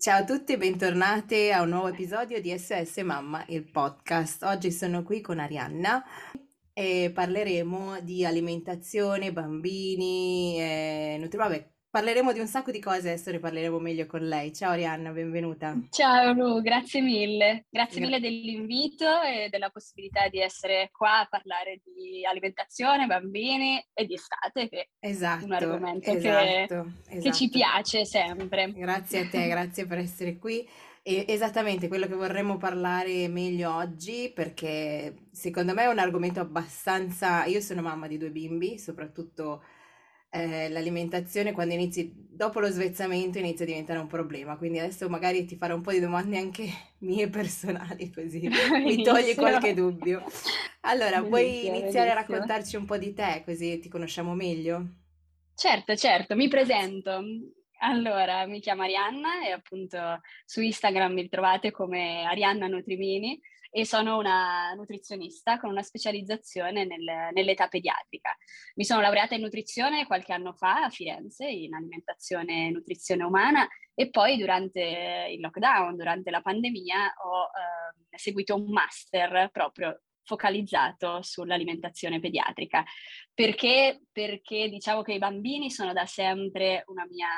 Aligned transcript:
Ciao 0.00 0.20
a 0.22 0.24
tutti 0.24 0.54
e 0.54 0.56
bentornate 0.56 1.52
a 1.52 1.60
un 1.60 1.68
nuovo 1.68 1.88
episodio 1.88 2.40
di 2.40 2.56
SOS 2.58 2.96
Mamma, 3.02 3.44
il 3.48 3.70
podcast. 3.70 4.42
Oggi 4.44 4.72
sono 4.72 5.02
qui 5.02 5.20
con 5.20 5.38
Arianna 5.38 6.02
e 6.72 7.10
parleremo 7.12 8.00
di 8.00 8.24
alimentazione, 8.24 9.30
bambini, 9.30 10.58
eh, 10.58 11.18
nutri- 11.20 11.36
vabbè, 11.36 11.70
Parleremo 11.92 12.32
di 12.32 12.38
un 12.38 12.46
sacco 12.46 12.70
di 12.70 12.78
cose, 12.78 13.08
adesso 13.08 13.32
ne 13.32 13.40
parleremo 13.40 13.80
meglio 13.80 14.06
con 14.06 14.20
lei. 14.20 14.54
Ciao 14.54 14.70
Arianna, 14.70 15.10
benvenuta. 15.10 15.76
Ciao 15.90 16.32
Lu, 16.32 16.62
grazie 16.62 17.00
mille. 17.00 17.66
Grazie 17.68 18.00
mille 18.00 18.20
dell'invito 18.20 19.20
e 19.22 19.48
della 19.50 19.70
possibilità 19.70 20.28
di 20.28 20.38
essere 20.38 20.90
qua 20.92 21.18
a 21.18 21.26
parlare 21.28 21.80
di 21.82 22.24
alimentazione, 22.24 23.06
bambini 23.06 23.84
e 23.92 24.06
di 24.06 24.14
estate, 24.14 24.68
che 24.68 24.90
esatto, 25.00 25.42
è 25.42 25.44
un 25.46 25.52
esatto, 25.52 25.72
argomento 25.72 26.10
esatto, 26.12 26.44
che, 26.44 26.62
esatto. 26.62 26.92
che 27.08 27.20
ci 27.20 27.28
esatto. 27.28 27.50
piace 27.50 28.04
sempre. 28.04 28.72
Grazie 28.72 29.18
a 29.18 29.28
te, 29.28 29.48
grazie 29.48 29.86
per 29.86 29.98
essere 29.98 30.38
qui. 30.38 30.68
E 31.02 31.24
esattamente 31.26 31.88
quello 31.88 32.06
che 32.06 32.14
vorremmo 32.14 32.56
parlare 32.56 33.26
meglio 33.26 33.74
oggi, 33.74 34.30
perché 34.32 35.26
secondo 35.32 35.74
me 35.74 35.82
è 35.82 35.88
un 35.88 35.98
argomento 35.98 36.38
abbastanza... 36.38 37.46
Io 37.46 37.60
sono 37.60 37.82
mamma 37.82 38.06
di 38.06 38.16
due 38.16 38.30
bimbi, 38.30 38.78
soprattutto 38.78 39.64
eh, 40.30 40.68
l'alimentazione 40.68 41.52
quando 41.52 41.74
inizi, 41.74 42.12
dopo 42.30 42.60
lo 42.60 42.68
svezzamento 42.68 43.38
inizia 43.38 43.64
a 43.64 43.68
diventare 43.68 43.98
un 43.98 44.06
problema, 44.06 44.56
quindi 44.56 44.78
adesso 44.78 45.08
magari 45.08 45.44
ti 45.44 45.56
farò 45.56 45.74
un 45.74 45.82
po' 45.82 45.90
di 45.90 46.00
domande 46.00 46.38
anche 46.38 46.68
mie 47.00 47.28
personali 47.28 48.10
così 48.10 48.48
mi 48.84 49.02
togli 49.02 49.34
qualche 49.34 49.74
dubbio. 49.74 50.24
Allora, 50.82 51.20
vuoi 51.20 51.66
iniziare 51.66 52.10
a 52.10 52.14
raccontarci 52.14 52.76
un 52.76 52.86
po' 52.86 52.96
di 52.96 53.12
te 53.12 53.42
così 53.44 53.80
ti 53.80 53.88
conosciamo 53.88 54.34
meglio? 54.34 54.86
Certo, 55.54 55.94
certo, 55.96 56.36
mi 56.36 56.48
presento. 56.48 57.22
Allora, 57.82 58.46
mi 58.46 58.60
chiamo 58.60 58.82
Arianna 58.82 59.46
e 59.46 59.50
appunto 59.50 60.20
su 60.44 60.60
Instagram 60.60 61.12
mi 61.12 61.28
trovate 61.28 61.70
come 61.70 62.24
Arianna 62.24 62.66
Nutrimini 62.66 63.40
e 63.70 63.86
sono 63.86 64.18
una 64.18 64.72
nutrizionista 64.74 65.58
con 65.58 65.70
una 65.70 65.82
specializzazione 65.82 66.84
nel, 66.84 67.30
nell'età 67.32 67.68
pediatrica. 67.68 68.36
Mi 68.74 68.84
sono 68.84 69.00
laureata 69.00 69.34
in 69.34 69.42
nutrizione 69.42 70.06
qualche 70.06 70.32
anno 70.32 70.52
fa 70.52 70.84
a 70.84 70.90
Firenze 70.90 71.46
in 71.48 71.74
alimentazione 71.74 72.66
e 72.66 72.70
nutrizione 72.70 73.22
umana 73.22 73.66
e 73.94 74.10
poi 74.10 74.36
durante 74.36 75.28
il 75.30 75.40
lockdown, 75.40 75.96
durante 75.96 76.30
la 76.30 76.40
pandemia, 76.40 77.14
ho 77.24 77.44
eh, 77.44 78.18
seguito 78.18 78.56
un 78.56 78.70
master 78.70 79.50
proprio 79.52 80.00
focalizzato 80.22 81.22
sull'alimentazione 81.22 82.20
pediatrica. 82.20 82.84
Perché? 83.34 84.02
Perché 84.12 84.68
diciamo 84.68 85.02
che 85.02 85.14
i 85.14 85.18
bambini 85.18 85.70
sono 85.70 85.92
da 85.92 86.06
sempre 86.06 86.84
una 86.86 87.04
mia, 87.06 87.28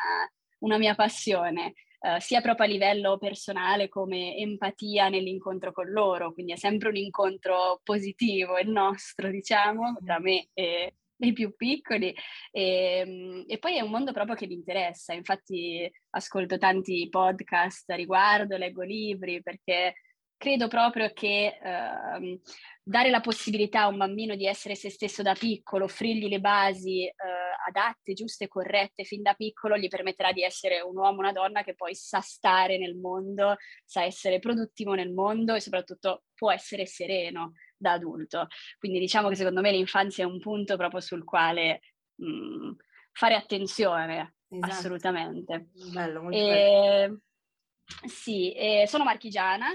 una 0.58 0.78
mia 0.78 0.94
passione. 0.94 1.72
Uh, 2.02 2.18
sia 2.18 2.40
proprio 2.40 2.66
a 2.66 2.68
livello 2.68 3.16
personale 3.16 3.88
come 3.88 4.36
empatia 4.36 5.08
nell'incontro 5.08 5.70
con 5.70 5.88
loro, 5.88 6.32
quindi 6.32 6.50
è 6.50 6.56
sempre 6.56 6.88
un 6.88 6.96
incontro 6.96 7.80
positivo 7.84 8.58
il 8.58 8.68
nostro, 8.70 9.30
diciamo, 9.30 9.98
tra 10.04 10.18
me 10.18 10.48
e, 10.52 10.94
i 11.18 11.32
più 11.32 11.54
piccoli. 11.54 12.14
E, 12.50 13.02
ehm, 13.06 13.44
e, 13.46 13.58
poi 13.58 13.76
è 13.76 13.80
un 13.80 13.90
mondo 13.90 14.12
proprio 14.12 14.34
che 14.34 14.46
mi 14.46 14.54
interessa, 14.54 15.12
infatti 15.12 15.90
ascolto 16.10 16.58
tanti 16.58 17.08
podcast 17.08 17.88
a 17.90 17.94
riguardo, 17.94 18.56
leggo 18.56 18.82
libri 18.82 19.42
perché 19.42 19.94
credo 20.36 20.66
proprio 20.66 21.12
che 21.12 21.56
uh, 21.62 22.40
dare 22.84 23.10
la 23.10 23.20
possibilità 23.20 23.82
a 23.82 23.86
un 23.86 23.96
bambino 23.96 24.34
di 24.34 24.46
essere 24.46 24.74
se 24.74 24.90
stesso 24.90 25.22
da 25.22 25.34
piccolo, 25.34 25.84
offrirgli 25.84 26.28
le 26.28 26.40
basi 26.40 27.04
uh, 27.04 27.68
adatte, 27.68 28.12
giuste, 28.12 28.48
corrette 28.48 29.04
fin 29.04 29.22
da 29.22 29.34
piccolo, 29.34 29.76
gli 29.76 29.88
permetterà 29.88 30.32
di 30.32 30.42
essere 30.42 30.80
un 30.80 30.96
uomo, 30.96 31.18
una 31.18 31.32
donna 31.32 31.62
che 31.62 31.74
poi 31.74 31.94
sa 31.94 32.20
stare 32.20 32.78
nel 32.78 32.96
mondo, 32.96 33.56
sa 33.84 34.02
essere 34.02 34.40
produttivo 34.40 34.94
nel 34.94 35.12
mondo 35.12 35.54
e 35.54 35.60
soprattutto 35.60 36.24
può 36.34 36.50
essere 36.50 36.86
sereno 36.86 37.52
da 37.76 37.92
adulto. 37.92 38.48
Quindi 38.78 38.98
diciamo 38.98 39.28
che 39.28 39.36
secondo 39.36 39.60
me 39.60 39.70
l'infanzia 39.70 40.24
è 40.24 40.26
un 40.26 40.40
punto 40.40 40.76
proprio 40.76 41.00
sul 41.00 41.24
quale 41.24 41.80
mh, 42.16 42.26
mm, 42.26 42.72
fare 43.12 43.34
attenzione, 43.34 44.34
esatto. 44.48 44.72
assolutamente. 44.72 45.68
Bello, 45.92 46.22
molto 46.22 46.36
e, 46.36 47.06
bello. 47.06 47.20
Sì, 48.06 48.52
eh, 48.52 48.86
sono 48.88 49.04
marchigiana, 49.04 49.68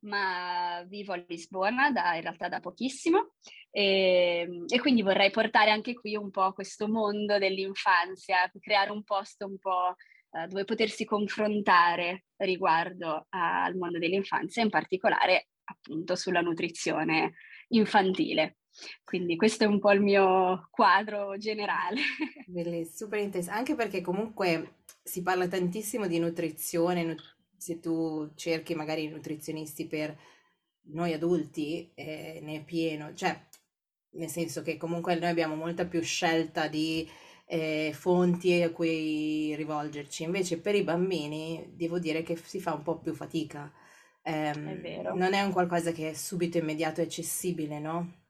ma 0.00 0.84
vivo 0.86 1.12
a 1.12 1.24
Lisbona 1.26 1.90
da, 1.90 2.14
in 2.14 2.22
realtà 2.22 2.48
da 2.48 2.60
pochissimo 2.60 3.32
e, 3.70 4.44
ehm, 4.46 4.64
e, 4.68 4.80
quindi 4.80 5.02
vorrei 5.02 5.30
portare 5.30 5.70
anche 5.70 5.94
qui 5.94 6.16
un 6.16 6.30
po' 6.30 6.52
questo 6.52 6.88
mondo 6.88 7.38
dell'infanzia, 7.38 8.50
creare 8.60 8.90
un 8.90 9.02
posto 9.02 9.46
un 9.46 9.58
po' 9.58 9.94
eh, 10.30 10.46
dove 10.46 10.64
potersi 10.64 11.04
confrontare 11.04 12.26
riguardo 12.36 13.26
al 13.30 13.76
mondo 13.76 13.98
dell'infanzia, 13.98 14.62
in 14.62 14.70
particolare 14.70 15.48
appunto 15.64 16.16
sulla 16.16 16.40
nutrizione 16.40 17.34
infantile. 17.68 18.58
Quindi 19.02 19.36
questo 19.36 19.64
è 19.64 19.66
un 19.66 19.80
po' 19.80 19.90
il 19.92 20.00
mio 20.00 20.68
quadro 20.70 21.36
generale. 21.36 22.00
Bellissimo, 22.46 22.96
super 22.96 23.20
interessante, 23.20 23.58
anche 23.58 23.74
perché 23.74 24.00
comunque 24.00 24.76
si 25.02 25.22
parla 25.22 25.48
tantissimo 25.48 26.06
di 26.06 26.18
nutrizione, 26.18 27.02
nut- 27.02 27.37
se 27.58 27.80
tu 27.80 28.32
cerchi 28.34 28.74
magari 28.74 29.08
nutrizionisti 29.08 29.86
per 29.86 30.16
noi 30.90 31.12
adulti, 31.12 31.92
eh, 31.94 32.40
ne 32.42 32.56
è 32.56 32.64
pieno, 32.64 33.12
cioè 33.14 33.38
nel 34.12 34.28
senso 34.28 34.62
che 34.62 34.76
comunque 34.76 35.14
noi 35.16 35.28
abbiamo 35.28 35.54
molta 35.54 35.84
più 35.86 36.00
scelta 36.02 36.66
di 36.68 37.08
eh, 37.46 37.92
fonti 37.94 38.62
a 38.62 38.70
cui 38.70 39.54
rivolgerci, 39.54 40.22
invece 40.22 40.60
per 40.60 40.74
i 40.74 40.82
bambini 40.82 41.72
devo 41.74 41.98
dire 41.98 42.22
che 42.22 42.36
si 42.36 42.60
fa 42.60 42.74
un 42.74 42.82
po' 42.82 42.98
più 43.00 43.14
fatica. 43.14 43.72
Eh, 44.22 44.50
è 44.50 44.76
vero. 44.80 45.14
Non 45.14 45.32
è 45.32 45.42
un 45.42 45.52
qualcosa 45.52 45.92
che 45.92 46.10
è 46.10 46.14
subito 46.14 46.58
immediato 46.58 47.00
e 47.00 47.04
accessibile, 47.04 47.78
no? 47.78 48.26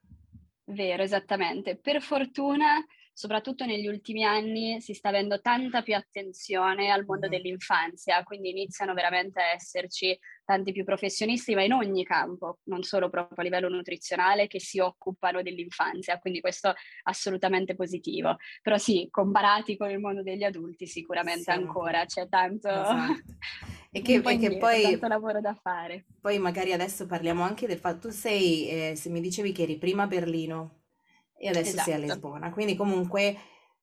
Vero, 0.66 1.02
esattamente. 1.02 1.76
Per 1.76 2.00
fortuna 2.00 2.84
soprattutto 3.18 3.64
negli 3.64 3.88
ultimi 3.88 4.22
anni 4.22 4.80
si 4.80 4.94
sta 4.94 5.08
avendo 5.08 5.40
tanta 5.40 5.82
più 5.82 5.96
attenzione 5.96 6.92
al 6.92 7.04
mondo 7.04 7.26
dell'infanzia, 7.26 8.22
quindi 8.22 8.50
iniziano 8.50 8.94
veramente 8.94 9.40
a 9.40 9.54
esserci 9.54 10.16
tanti 10.44 10.70
più 10.70 10.84
professionisti, 10.84 11.52
ma 11.56 11.64
in 11.64 11.72
ogni 11.72 12.04
campo, 12.04 12.60
non 12.66 12.84
solo 12.84 13.10
proprio 13.10 13.38
a 13.40 13.42
livello 13.42 13.68
nutrizionale, 13.68 14.46
che 14.46 14.60
si 14.60 14.78
occupano 14.78 15.42
dell'infanzia, 15.42 16.20
quindi 16.20 16.40
questo 16.40 16.68
è 16.68 16.74
assolutamente 17.08 17.74
positivo. 17.74 18.36
Però 18.62 18.78
sì, 18.78 19.08
comparati 19.10 19.76
con 19.76 19.90
il 19.90 19.98
mondo 19.98 20.22
degli 20.22 20.44
adulti 20.44 20.86
sicuramente 20.86 21.42
sì. 21.42 21.50
ancora 21.50 22.04
c'è 22.04 22.28
tanto... 22.28 22.68
Esatto. 22.68 23.22
E 23.90 24.02
che, 24.02 24.16
e 24.22 24.36
che 24.36 24.58
poi 24.58 24.82
tanto 24.82 25.08
lavoro 25.08 25.40
da 25.40 25.54
fare. 25.54 26.04
Poi 26.20 26.38
magari 26.38 26.74
adesso 26.74 27.06
parliamo 27.06 27.42
anche 27.42 27.66
del 27.66 27.78
fatto, 27.78 28.08
tu 28.08 28.10
sei, 28.10 28.68
eh, 28.68 28.92
se 28.96 29.08
mi 29.08 29.22
dicevi 29.22 29.50
che 29.50 29.62
eri 29.62 29.78
prima 29.78 30.02
a 30.02 30.06
Berlino, 30.06 30.77
e 31.38 31.48
adesso 31.48 31.70
esatto. 31.70 31.90
sei 31.90 31.94
a 31.94 31.98
Lisbona. 31.98 32.50
Quindi 32.50 32.74
comunque 32.74 33.36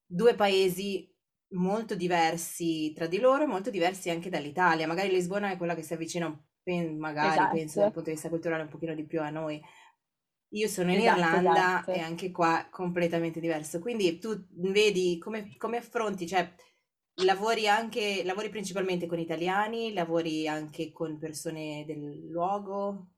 due 0.05 0.35
paesi 0.35 1.11
molto 1.49 1.95
diversi 1.95 2.91
tra 2.93 3.07
di 3.07 3.19
loro 3.19 3.43
e 3.43 3.47
molto 3.47 3.69
diversi 3.69 4.09
anche 4.09 4.29
dall'Italia. 4.29 4.87
Magari 4.87 5.09
Lisbona 5.09 5.51
è 5.51 5.57
quella 5.57 5.75
che 5.75 5.81
si 5.81 5.93
avvicina, 5.93 6.27
magari 6.97 7.29
esatto. 7.29 7.55
penso 7.55 7.79
dal 7.79 7.91
punto 7.91 8.09
di 8.09 8.15
vista 8.15 8.29
culturale 8.29 8.63
un 8.63 8.69
pochino 8.69 8.93
di 8.93 9.05
più 9.05 9.21
a 9.21 9.29
noi. 9.29 9.61
Io 10.49 10.67
sono 10.67 10.91
in 10.91 10.99
esatto, 10.99 11.19
Irlanda 11.19 11.51
esatto. 11.51 11.91
e 11.91 11.99
anche 11.99 12.31
qua 12.31 12.67
completamente 12.69 13.39
diverso. 13.39 13.79
Quindi 13.79 14.19
tu 14.19 14.45
vedi 14.49 15.17
come, 15.17 15.55
come 15.57 15.77
affronti, 15.77 16.27
cioè 16.27 16.49
lavori 17.23 17.67
anche, 17.67 18.23
lavori 18.23 18.49
principalmente 18.49 19.07
con 19.07 19.19
italiani, 19.19 19.93
lavori 19.93 20.47
anche 20.47 20.91
con 20.91 21.17
persone 21.17 21.83
del 21.85 22.27
luogo? 22.29 23.11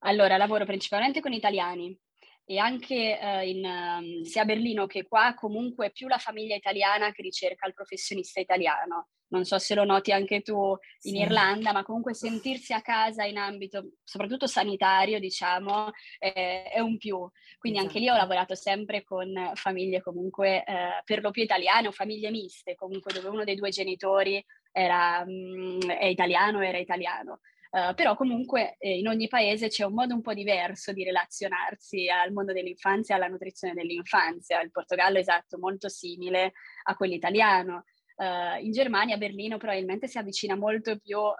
Allora, 0.00 0.36
lavoro 0.36 0.64
principalmente 0.64 1.20
con 1.20 1.32
italiani, 1.32 1.98
e 2.44 2.58
anche 2.58 3.18
eh, 3.18 3.48
in, 3.48 3.64
um, 3.64 4.22
sia 4.22 4.42
a 4.42 4.44
Berlino 4.44 4.86
che 4.86 5.06
qua 5.06 5.34
comunque 5.34 5.86
è 5.86 5.90
più 5.92 6.08
la 6.08 6.18
famiglia 6.18 6.54
italiana 6.54 7.10
che 7.12 7.22
ricerca 7.22 7.66
il 7.66 7.74
professionista 7.74 8.40
italiano. 8.40 9.08
Non 9.28 9.44
so 9.44 9.58
se 9.58 9.74
lo 9.74 9.84
noti 9.84 10.12
anche 10.12 10.42
tu 10.42 10.76
in 11.02 11.14
sì. 11.14 11.20
Irlanda, 11.20 11.72
ma 11.72 11.82
comunque 11.82 12.14
sentirsi 12.14 12.72
a 12.72 12.82
casa 12.82 13.24
in 13.24 13.38
ambito 13.38 13.94
soprattutto 14.04 14.46
sanitario, 14.46 15.18
diciamo, 15.18 15.90
eh, 16.18 16.64
è 16.64 16.78
un 16.78 16.98
più. 16.98 17.18
Quindi 17.58 17.78
esatto. 17.78 17.94
anche 17.94 17.98
lì 17.98 18.08
ho 18.08 18.14
esatto. 18.14 18.28
lavorato 18.28 18.54
sempre 18.54 19.02
con 19.02 19.50
famiglie 19.54 20.02
comunque 20.02 20.62
eh, 20.64 21.02
per 21.04 21.22
lo 21.22 21.30
più 21.30 21.42
italiane 21.42 21.88
o 21.88 21.92
famiglie 21.92 22.30
miste, 22.30 22.76
comunque 22.76 23.12
dove 23.12 23.28
uno 23.28 23.44
dei 23.44 23.56
due 23.56 23.70
genitori 23.70 24.44
era, 24.70 25.24
mh, 25.24 25.30
mm, 25.30 25.80
è 25.80 26.04
italiano, 26.04 26.60
era 26.60 26.78
italiano. 26.78 27.40
Uh, 27.74 27.92
però 27.92 28.14
comunque 28.14 28.76
eh, 28.78 28.98
in 28.98 29.08
ogni 29.08 29.26
paese 29.26 29.66
c'è 29.66 29.84
un 29.84 29.94
modo 29.94 30.14
un 30.14 30.20
po' 30.20 30.32
diverso 30.32 30.92
di 30.92 31.02
relazionarsi 31.02 32.08
al 32.08 32.30
mondo 32.32 32.52
dell'infanzia 32.52 33.16
e 33.16 33.18
alla 33.18 33.26
nutrizione 33.26 33.74
dell'infanzia. 33.74 34.60
Il 34.60 34.70
Portogallo 34.70 35.16
è 35.16 35.20
esatto, 35.20 35.58
molto 35.58 35.88
simile 35.88 36.52
a 36.84 36.94
quello 36.94 37.14
italiano. 37.14 37.82
Uh, 38.14 38.62
in 38.62 38.70
Germania, 38.70 39.16
Berlino 39.16 39.56
probabilmente 39.56 40.06
si 40.06 40.18
avvicina 40.18 40.54
molto 40.54 40.96
più 40.98 41.18
uh, 41.18 41.32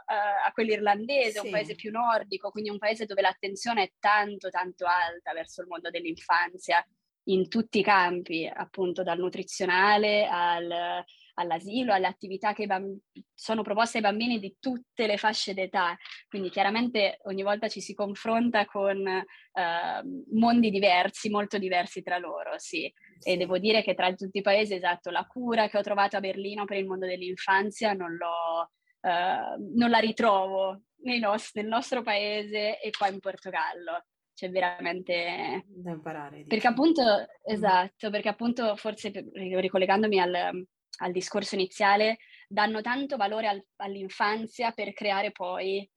a 0.44 0.50
quello 0.52 0.72
irlandese, 0.72 1.38
sì. 1.38 1.46
un 1.46 1.52
paese 1.52 1.76
più 1.76 1.92
nordico, 1.92 2.50
quindi 2.50 2.68
un 2.68 2.78
paese 2.78 3.06
dove 3.06 3.20
l'attenzione 3.20 3.84
è 3.84 3.92
tanto 4.00 4.50
tanto 4.50 4.86
alta 4.86 5.32
verso 5.32 5.60
il 5.60 5.68
mondo 5.68 5.88
dell'infanzia 5.88 6.84
in 7.28 7.48
tutti 7.48 7.78
i 7.78 7.84
campi, 7.84 8.50
appunto 8.52 9.04
dal 9.04 9.20
nutrizionale 9.20 10.26
al, 10.26 11.04
all'asilo, 11.34 11.92
alle 11.92 12.06
attività 12.06 12.52
che 12.52 12.66
bamb- 12.66 12.98
sono 13.32 13.62
proposte 13.62 13.98
ai 13.98 14.02
bambini 14.02 14.38
di 14.38 14.56
tutte 14.58 15.06
le 15.06 15.16
fasce 15.16 15.54
d'età. 15.54 15.96
Quindi 16.28 16.50
chiaramente 16.50 17.18
ogni 17.24 17.42
volta 17.42 17.68
ci 17.68 17.80
si 17.80 17.94
confronta 17.94 18.66
con 18.66 18.98
uh, 18.98 20.36
mondi 20.36 20.70
diversi, 20.70 21.30
molto 21.30 21.58
diversi 21.58 22.02
tra 22.02 22.18
loro, 22.18 22.58
sì. 22.58 22.92
sì. 23.18 23.30
E 23.30 23.36
devo 23.36 23.58
dire 23.58 23.82
che 23.82 23.94
tra 23.94 24.12
tutti 24.14 24.38
i 24.38 24.42
paesi, 24.42 24.74
esatto, 24.74 25.10
la 25.10 25.24
cura 25.26 25.68
che 25.68 25.78
ho 25.78 25.82
trovato 25.82 26.16
a 26.16 26.20
Berlino 26.20 26.64
per 26.64 26.78
il 26.78 26.86
mondo 26.86 27.06
dell'infanzia 27.06 27.92
non, 27.92 28.12
uh, 28.12 29.76
non 29.76 29.90
la 29.90 29.98
ritrovo 29.98 30.82
nos- 31.02 31.54
nel 31.54 31.66
nostro 31.66 32.02
paese 32.02 32.80
e 32.80 32.90
qua 32.90 33.08
in 33.08 33.18
Portogallo 33.18 34.04
c'è 34.34 34.50
veramente 34.50 35.64
da 35.66 35.92
imparare. 35.92 36.42
Diciamo. 36.42 36.48
Perché 36.48 36.66
appunto, 36.66 37.02
esatto, 37.44 38.10
perché 38.10 38.28
appunto 38.28 38.74
forse 38.74 39.12
ricollegandomi 39.32 40.18
al, 40.18 40.66
al 40.98 41.12
discorso 41.12 41.54
iniziale, 41.54 42.18
danno 42.48 42.80
tanto 42.80 43.16
valore 43.16 43.48
al, 43.48 43.64
all'infanzia 43.76 44.72
per 44.72 44.92
creare 44.92 45.32
poi 45.32 45.88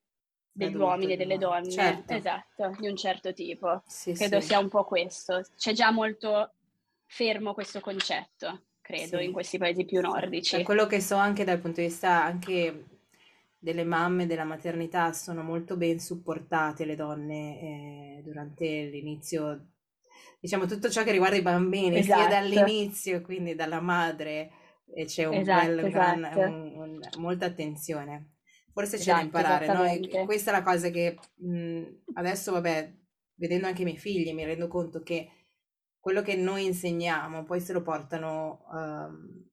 degli 0.50 0.68
Adulto, 0.68 0.86
uomini 0.86 1.12
e 1.12 1.16
delle 1.16 1.38
donne, 1.38 1.70
certo. 1.70 2.12
esatto, 2.12 2.74
di 2.78 2.88
un 2.88 2.96
certo 2.96 3.32
tipo. 3.32 3.82
Sì, 3.86 4.12
credo 4.12 4.40
sì. 4.40 4.48
sia 4.48 4.58
un 4.58 4.68
po' 4.68 4.84
questo. 4.84 5.42
C'è 5.56 5.72
già 5.72 5.90
molto 5.92 6.52
fermo 7.06 7.54
questo 7.54 7.80
concetto, 7.80 8.64
credo, 8.80 9.18
sì. 9.18 9.24
in 9.24 9.32
questi 9.32 9.56
paesi 9.56 9.84
più 9.84 10.00
nordici. 10.00 10.56
Da 10.56 10.62
quello 10.64 10.86
che 10.86 11.00
so 11.00 11.16
anche 11.16 11.44
dal 11.44 11.60
punto 11.60 11.80
di 11.80 11.86
vista 11.86 12.22
anche 12.24 12.86
delle 13.56 13.84
mamme 13.84 14.26
della 14.26 14.44
maternità 14.44 15.12
sono 15.12 15.42
molto 15.42 15.76
ben 15.76 15.98
supportate 15.98 16.84
le 16.84 16.94
donne 16.94 17.60
eh, 17.60 18.22
durante 18.22 18.64
l'inizio, 18.84 19.66
diciamo 20.40 20.66
tutto 20.66 20.90
ciò 20.90 21.02
che 21.02 21.12
riguarda 21.12 21.36
i 21.36 21.42
bambini, 21.42 21.98
esatto. 21.98 22.20
sia 22.20 22.28
dall'inizio, 22.28 23.20
quindi 23.20 23.54
dalla 23.54 23.80
madre 23.80 24.50
e 24.94 25.04
c'è 25.04 25.24
un 25.24 25.34
esatto, 25.34 25.66
bel, 25.66 25.84
esatto. 25.86 26.40
un, 26.40 26.72
un, 26.76 27.00
molta 27.18 27.46
attenzione. 27.46 28.34
Forse 28.72 28.96
c'è 28.96 29.02
esatto, 29.02 29.18
da 29.18 29.24
imparare, 29.24 29.66
no? 29.66 29.84
E 29.84 30.24
questa 30.24 30.50
è 30.50 30.54
la 30.54 30.62
cosa 30.62 30.90
che 30.90 31.18
mh, 31.34 31.82
adesso, 32.14 32.52
vabbè, 32.52 32.94
vedendo 33.34 33.66
anche 33.66 33.82
i 33.82 33.84
miei 33.84 33.98
figli, 33.98 34.32
mi 34.32 34.44
rendo 34.44 34.68
conto 34.68 35.02
che 35.02 35.30
quello 35.98 36.22
che 36.22 36.36
noi 36.36 36.64
insegniamo 36.64 37.44
poi 37.44 37.60
se 37.60 37.72
lo 37.72 37.82
portano 37.82 38.64
um, 38.70 39.48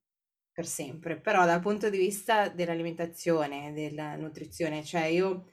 per 0.52 0.66
sempre. 0.66 1.20
Però 1.20 1.46
dal 1.46 1.60
punto 1.60 1.90
di 1.90 1.98
vista 1.98 2.50
dell'alimentazione, 2.50 3.74
della 3.74 4.16
nutrizione, 4.16 4.84
cioè 4.84 5.06
io 5.06 5.46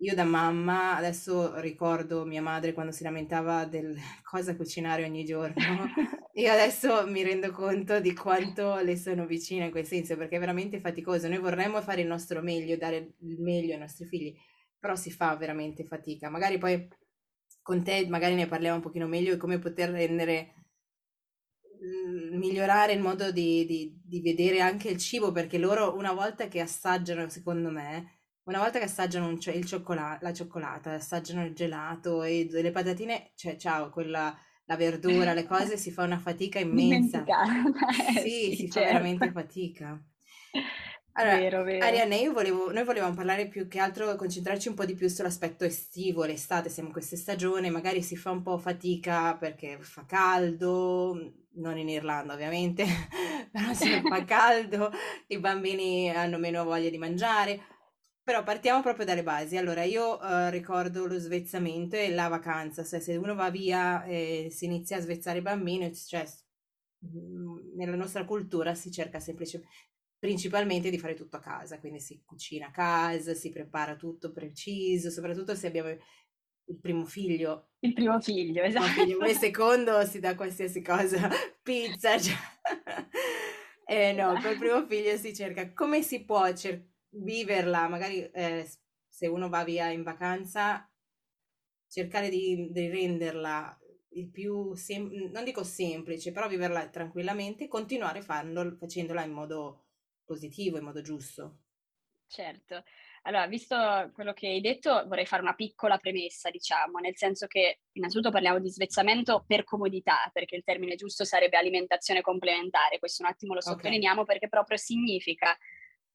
io 0.00 0.14
da 0.14 0.24
mamma 0.24 0.96
adesso 0.96 1.58
ricordo 1.60 2.26
mia 2.26 2.42
madre 2.42 2.74
quando 2.74 2.92
si 2.92 3.02
lamentava 3.02 3.64
del 3.64 3.96
cosa 4.22 4.56
cucinare 4.56 5.04
ogni 5.04 5.24
giorno. 5.24 5.54
Io 6.36 6.52
adesso 6.52 7.06
mi 7.08 7.22
rendo 7.22 7.50
conto 7.50 7.98
di 7.98 8.12
quanto 8.14 8.76
le 8.76 8.96
sono 8.96 9.26
vicina 9.26 9.64
in 9.64 9.70
quel 9.70 9.86
senso, 9.86 10.16
perché 10.16 10.36
è 10.36 10.38
veramente 10.38 10.80
faticoso. 10.80 11.28
Noi 11.28 11.38
vorremmo 11.38 11.80
fare 11.80 12.02
il 12.02 12.06
nostro 12.06 12.42
meglio, 12.42 12.76
dare 12.76 13.14
il 13.20 13.40
meglio 13.40 13.72
ai 13.72 13.78
nostri 13.80 14.04
figli, 14.06 14.34
però 14.78 14.94
si 14.96 15.10
fa 15.10 15.34
veramente 15.36 15.84
fatica. 15.84 16.28
Magari 16.28 16.58
poi 16.58 16.86
con 17.62 17.82
te 17.82 18.06
magari 18.08 18.34
ne 18.34 18.46
parliamo 18.46 18.76
un 18.76 18.82
pochino 18.82 19.06
meglio 19.06 19.32
di 19.32 19.38
come 19.38 19.58
poter 19.58 19.90
rendere 19.90 20.52
mm, 21.84 22.36
migliorare 22.38 22.92
il 22.92 23.00
modo 23.00 23.30
di, 23.32 23.64
di, 23.66 24.00
di 24.04 24.20
vedere 24.20 24.60
anche 24.60 24.88
il 24.88 24.98
cibo 24.98 25.32
perché 25.32 25.58
loro 25.58 25.96
una 25.96 26.12
volta 26.12 26.48
che 26.48 26.60
assaggiano 26.60 27.28
secondo 27.28 27.70
me 27.70 28.12
una 28.44 28.58
volta 28.60 28.78
che 28.78 28.84
assaggiano 28.84 29.28
il 29.30 29.40
cioccolato, 29.66 30.24
la 30.24 30.32
cioccolata, 30.32 30.92
assaggiano 30.92 31.44
il 31.44 31.52
gelato 31.52 32.22
e 32.22 32.46
le 32.48 32.70
patatine, 32.70 33.32
cioè 33.34 33.56
ciao, 33.56 33.90
quella, 33.90 34.32
la 34.66 34.76
verdura, 34.76 35.32
le 35.32 35.46
cose, 35.46 35.76
si 35.76 35.90
fa 35.90 36.04
una 36.04 36.18
fatica 36.18 36.58
immensa. 36.60 37.24
Eh, 37.24 38.20
sì, 38.20 38.28
sì, 38.50 38.56
si 38.56 38.70
certo. 38.70 38.80
fa 38.80 38.86
veramente 38.86 39.30
fatica. 39.32 40.00
Allora, 41.18 41.38
vero, 41.38 41.62
vero. 41.62 41.84
Arianne, 41.84 42.16
io 42.16 42.32
volevo, 42.32 42.70
noi 42.70 42.84
volevamo 42.84 43.14
parlare 43.14 43.48
più 43.48 43.68
che 43.68 43.78
altro, 43.78 44.14
concentrarci 44.16 44.68
un 44.68 44.74
po' 44.74 44.84
di 44.84 44.94
più 44.94 45.08
sull'aspetto 45.08 45.64
estivo, 45.64 46.24
l'estate, 46.24 46.68
siamo 46.68 46.88
in 46.88 46.94
questa 46.94 47.16
stagione, 47.16 47.70
magari 47.70 48.02
si 48.02 48.16
fa 48.16 48.30
un 48.30 48.42
po' 48.42 48.58
fatica 48.58 49.34
perché 49.34 49.78
fa 49.80 50.04
caldo, 50.04 51.32
non 51.54 51.78
in 51.78 51.88
Irlanda 51.88 52.34
ovviamente, 52.34 52.84
però 53.50 53.72
se 53.72 54.02
fa 54.02 54.24
caldo, 54.24 54.90
i 55.28 55.38
bambini 55.38 56.10
hanno 56.10 56.36
meno 56.36 56.64
voglia 56.64 56.90
di 56.90 56.98
mangiare, 56.98 57.62
però 58.26 58.42
partiamo 58.42 58.82
proprio 58.82 59.04
dalle 59.04 59.22
basi. 59.22 59.56
Allora, 59.56 59.84
io 59.84 60.18
uh, 60.18 60.48
ricordo 60.48 61.06
lo 61.06 61.16
svezzamento 61.16 61.94
e 61.94 62.10
la 62.10 62.26
vacanza, 62.26 62.82
cioè 62.82 62.98
se 62.98 63.14
uno 63.14 63.36
va 63.36 63.50
via 63.50 64.02
e 64.02 64.48
si 64.50 64.64
inizia 64.64 64.96
a 64.96 65.00
svezzare 65.00 65.38
i 65.38 65.42
bambini, 65.42 65.94
cioè 65.94 66.26
mm, 67.06 67.76
nella 67.76 67.94
nostra 67.94 68.24
cultura 68.24 68.74
si 68.74 68.90
cerca 68.90 69.20
semplicemente 69.20 69.72
principalmente 70.18 70.90
di 70.90 70.98
fare 70.98 71.14
tutto 71.14 71.36
a 71.36 71.40
casa, 71.40 71.78
quindi 71.78 72.00
si 72.00 72.20
cucina 72.24 72.66
a 72.66 72.70
casa, 72.72 73.32
si 73.32 73.52
prepara 73.52 73.94
tutto 73.94 74.32
preciso, 74.32 75.08
soprattutto 75.08 75.54
se 75.54 75.68
abbiamo 75.68 75.90
il 75.90 76.80
primo 76.80 77.04
figlio. 77.04 77.74
Il 77.78 77.92
primo 77.92 78.20
figlio, 78.20 78.64
esatto. 78.64 79.02
Figlio, 79.02 79.24
il 79.24 79.36
secondo 79.36 80.04
si 80.04 80.18
dà 80.18 80.34
qualsiasi 80.34 80.82
cosa, 80.82 81.28
pizza. 81.62 82.18
Cioè... 82.18 82.34
eh 83.86 84.12
no, 84.14 84.36
col 84.42 84.58
primo 84.58 84.84
figlio 84.84 85.16
si 85.16 85.32
cerca 85.32 85.72
come 85.72 86.02
si 86.02 86.24
può 86.24 86.52
cercare 86.52 86.94
viverla, 87.10 87.88
magari 87.88 88.22
eh, 88.30 88.68
se 89.08 89.26
uno 89.26 89.48
va 89.48 89.64
via 89.64 89.90
in 89.90 90.02
vacanza, 90.02 90.90
cercare 91.88 92.28
di, 92.28 92.68
di 92.70 92.88
renderla 92.88 93.78
il 94.10 94.30
più, 94.30 94.74
sem- 94.74 95.30
non 95.30 95.44
dico 95.44 95.62
semplice, 95.62 96.32
però 96.32 96.48
viverla 96.48 96.88
tranquillamente 96.88 97.64
e 97.64 97.68
continuare 97.68 98.22
farlo, 98.22 98.76
facendola 98.78 99.22
in 99.22 99.32
modo 99.32 99.86
positivo, 100.24 100.78
in 100.78 100.84
modo 100.84 101.00
giusto. 101.00 101.60
Certo. 102.28 102.82
Allora, 103.22 103.46
visto 103.46 103.76
quello 104.14 104.32
che 104.32 104.46
hai 104.48 104.60
detto, 104.60 105.04
vorrei 105.06 105.26
fare 105.26 105.42
una 105.42 105.54
piccola 105.54 105.98
premessa, 105.98 106.50
diciamo, 106.50 106.98
nel 106.98 107.16
senso 107.16 107.46
che 107.46 107.80
innanzitutto 107.92 108.30
parliamo 108.30 108.60
di 108.60 108.70
svezzamento 108.70 109.44
per 109.46 109.64
comodità, 109.64 110.30
perché 110.32 110.56
il 110.56 110.64
termine 110.64 110.94
giusto 110.94 111.24
sarebbe 111.24 111.56
alimentazione 111.56 112.20
complementare, 112.20 112.98
questo 112.98 113.22
un 113.22 113.30
attimo 113.30 113.54
lo 113.54 113.60
sottolineiamo 113.60 114.20
okay. 114.20 114.34
perché 114.34 114.48
proprio 114.48 114.76
significa 114.76 115.56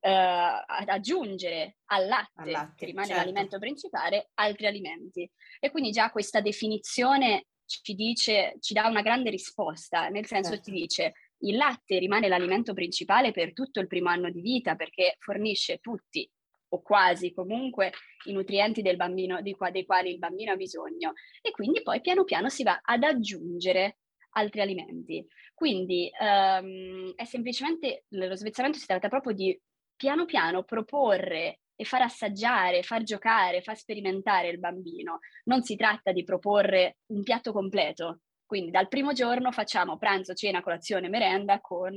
eh, 0.01 0.09
ad 0.09 0.89
aggiungere 0.89 1.77
al 1.85 2.07
latte, 2.07 2.41
al 2.41 2.49
latte 2.49 2.73
che 2.75 2.85
rimane 2.87 3.07
certo. 3.07 3.21
l'alimento 3.21 3.59
principale, 3.59 4.29
altri 4.33 4.65
alimenti. 4.65 5.29
E 5.59 5.69
quindi 5.69 5.91
già 5.91 6.09
questa 6.09 6.41
definizione 6.41 7.45
ci 7.65 7.93
dice, 7.93 8.55
ci 8.59 8.73
dà 8.73 8.87
una 8.87 9.01
grande 9.01 9.29
risposta, 9.29 10.09
nel 10.09 10.25
senso 10.25 10.51
certo. 10.51 10.71
ti 10.71 10.71
dice 10.71 11.13
il 11.43 11.55
latte 11.55 11.97
rimane 11.99 12.27
l'alimento 12.27 12.73
principale 12.73 13.31
per 13.31 13.53
tutto 13.53 13.79
il 13.79 13.87
primo 13.87 14.09
anno 14.09 14.29
di 14.29 14.41
vita 14.41 14.75
perché 14.75 15.15
fornisce 15.19 15.77
tutti 15.77 16.29
o 16.73 16.81
quasi 16.81 17.33
comunque 17.33 17.91
i 18.25 18.31
nutrienti 18.31 18.81
del 18.81 18.95
bambino, 18.95 19.41
di 19.41 19.53
qua, 19.53 19.71
dei 19.71 19.85
quali 19.85 20.11
il 20.11 20.19
bambino 20.19 20.51
ha 20.51 20.55
bisogno 20.55 21.13
e 21.41 21.51
quindi 21.51 21.81
poi 21.81 22.01
piano 22.01 22.23
piano 22.23 22.49
si 22.49 22.63
va 22.63 22.79
ad 22.81 23.03
aggiungere 23.03 23.97
altri 24.31 24.61
alimenti. 24.61 25.25
Quindi 25.53 26.09
um, 26.19 27.13
è 27.15 27.25
semplicemente, 27.25 28.05
lo 28.09 28.35
svezzamento 28.35 28.77
si 28.77 28.85
tratta 28.85 29.09
proprio 29.09 29.33
di 29.33 29.59
piano 30.01 30.25
piano 30.25 30.63
proporre 30.63 31.59
e 31.75 31.85
far 31.85 32.01
assaggiare, 32.01 32.81
far 32.81 33.03
giocare, 33.03 33.61
far 33.61 33.77
sperimentare 33.77 34.47
il 34.47 34.57
bambino. 34.57 35.19
Non 35.43 35.61
si 35.61 35.75
tratta 35.75 36.11
di 36.11 36.23
proporre 36.23 36.97
un 37.09 37.21
piatto 37.21 37.51
completo. 37.51 38.21
Quindi 38.43 38.71
dal 38.71 38.87
primo 38.87 39.13
giorno 39.13 39.51
facciamo 39.51 39.99
pranzo, 39.99 40.33
cena, 40.33 40.63
colazione, 40.63 41.07
merenda 41.07 41.61
con 41.61 41.95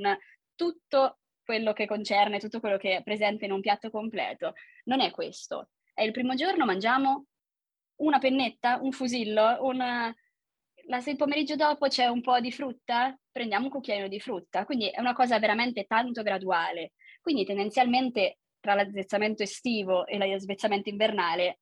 tutto 0.55 1.21
quello 1.43 1.73
che 1.73 1.87
concerne, 1.87 2.39
tutto 2.39 2.61
quello 2.61 2.77
che 2.77 2.97
è 2.97 3.03
presente 3.03 3.47
in 3.47 3.53
un 3.53 3.63
piatto 3.63 3.89
completo. 3.91 4.53
Non 4.85 5.01
è 5.01 5.11
questo. 5.11 5.71
È 5.95 6.03
il 6.03 6.13
primo 6.13 6.35
giorno 6.35 6.67
mangiamo 6.67 7.25
una 8.03 8.19
pennetta, 8.19 8.81
un 8.83 8.93
fusillo, 8.93 9.65
una... 9.65 10.15
La, 10.89 11.01
se 11.01 11.13
il 11.13 11.17
pomeriggio 11.17 11.57
dopo 11.57 11.89
c'è 11.89 12.07
un 12.09 12.21
po' 12.21 12.39
di 12.41 12.53
frutta, 12.53 13.19
prendiamo 13.33 13.65
un 13.65 13.71
cucchiaino 13.71 14.09
di 14.09 14.21
frutta. 14.21 14.67
Quindi 14.67 14.91
è 14.91 15.01
una 15.01 15.15
cosa 15.15 15.39
veramente 15.39 15.85
tanto 15.85 16.23
graduale. 16.23 16.93
Quindi 17.25 17.47
tendenzialmente 17.47 18.41
tra 18.61 18.75
l'azzezzamento 18.75 19.43
estivo 19.43 20.07
e 20.07 20.19
l'azzezzamento 20.19 20.91
invernale 20.91 21.61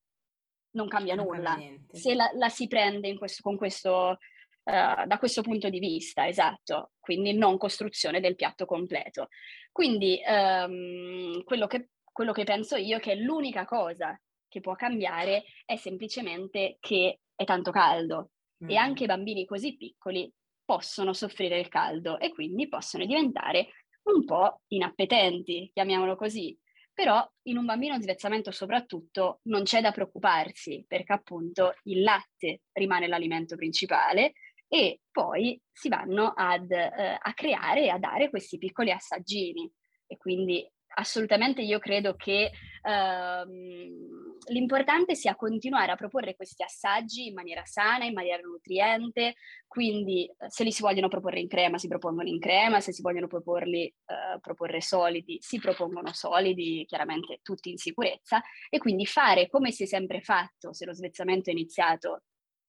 non 0.73 0.89
cambia 0.89 1.15
non 1.15 1.27
nulla. 1.27 1.51
Cambia 1.51 1.79
se 1.93 2.17
la, 2.17 2.29
la, 2.35 2.49
si 2.49 2.67
prende 2.67 3.17
questo, 3.17 3.55
questo, 3.57 4.19
uh, 4.65 5.07
da 5.07 5.19
questo 5.21 5.43
punto 5.43 5.69
di 5.69 5.79
vista, 5.79 6.27
esatto, 6.27 6.95
quindi 6.99 7.33
non 7.33 7.59
costruzione 7.59 8.19
del 8.19 8.35
piatto 8.35 8.65
completo. 8.67 9.29
Quindi 9.71 10.21
um, 10.27 11.45
quello 11.45 11.69
che 11.69 11.91
quello 12.11 12.33
che 12.33 12.43
penso 12.43 12.75
io 12.75 12.97
è 12.97 13.01
che 13.01 13.15
l'unica 13.15 13.65
cosa 13.65 14.21
che 14.49 14.61
può 14.61 14.75
cambiare 14.75 15.45
è 15.65 15.77
semplicemente 15.77 16.77
che 16.81 17.21
è 17.37 17.45
tanto 17.45 17.71
caldo 17.71 18.31
mm. 18.65 18.69
e 18.69 18.77
anche 18.77 19.07
bambini 19.07 19.47
così 19.47 19.77
piccoli 19.77 20.29
possono 20.65 21.13
soffrire 21.13 21.61
il 21.61 21.69
caldo 21.69 22.19
e 22.19 22.33
quindi 22.33 22.69
possono 22.69 23.07
diventare 23.07 23.69
un 24.05 24.25
po' 24.25 24.61
inappetenti, 24.69 25.71
chiamiamolo 25.73 26.17
così. 26.17 26.57
Però 26.95 27.27
in 27.45 27.57
un 27.57 27.65
bambino 27.65 27.95
in 27.95 28.03
svezzamento 28.03 28.51
soprattutto 28.51 29.41
non 29.45 29.63
c'è 29.63 29.81
da 29.81 29.93
preoccuparsi 29.93 30.85
perché 30.87 31.15
appunto 31.15 31.75
il 31.85 32.03
latte 32.03 32.63
rimane 32.73 33.09
l'alimento 33.09 33.57
principale 33.57 34.35
e 34.69 35.01
poi 35.11 35.59
si 35.73 35.89
vanno 35.89 36.33
ad, 36.37 36.71
eh, 36.71 37.19
a 37.19 37.33
creare 37.35 37.85
e 37.85 37.89
a 37.89 37.99
dare 37.99 38.29
questi 38.29 38.59
piccoli 38.59 38.91
assaggini 38.91 39.71
e 40.07 40.17
quindi 40.19 40.67
assolutamente 40.95 41.63
io 41.63 41.79
credo 41.79 42.15
che 42.15 42.51
ehm, 42.83 44.32
l'importante 44.47 45.15
sia 45.15 45.37
continuare 45.37 45.93
a 45.93 45.97
proporre 45.97 46.35
questi 46.35 46.63
assaggi 46.63 47.27
in 47.27 47.35
maniera 47.35 47.65
sana, 47.65 48.05
in 48.05 48.13
maniera 48.13 48.41
nutriente, 48.43 49.35
quindi 49.67 50.27
eh, 50.27 50.51
se 50.51 50.65
li 50.65 50.73
si 50.73 50.83
vogliono 50.83 51.09
proporre 51.09 51.41
in 51.41 51.49
crema 51.49 51.79
si 51.79 51.89
propongono 51.89 52.29
in 52.29 52.39
crema, 52.39 52.81
se 52.81 52.93
si 52.93 53.03
vogliono 53.03 53.27
proporli, 53.27 53.85
eh, 53.85 54.39
proporre 54.41 54.81
solidi 54.81 55.39
si 55.41 55.59
propongono 55.59 56.13
solidi, 56.13 56.85
chiaramente 56.87 57.41
tutti 57.43 57.71
in 57.71 57.77
sicurezza 57.77 58.43
e 58.69 58.79
quindi 58.79 59.07
fare 59.07 59.49
come 59.49 59.71
si 59.71 59.85
è 59.85 59.87
sempre 59.87 60.21
fatto 60.21 60.73
se 60.73 60.85
lo 60.85 60.95
svezzamento 60.95 61.51
è 61.51 61.53
iniziato 61.53 62.23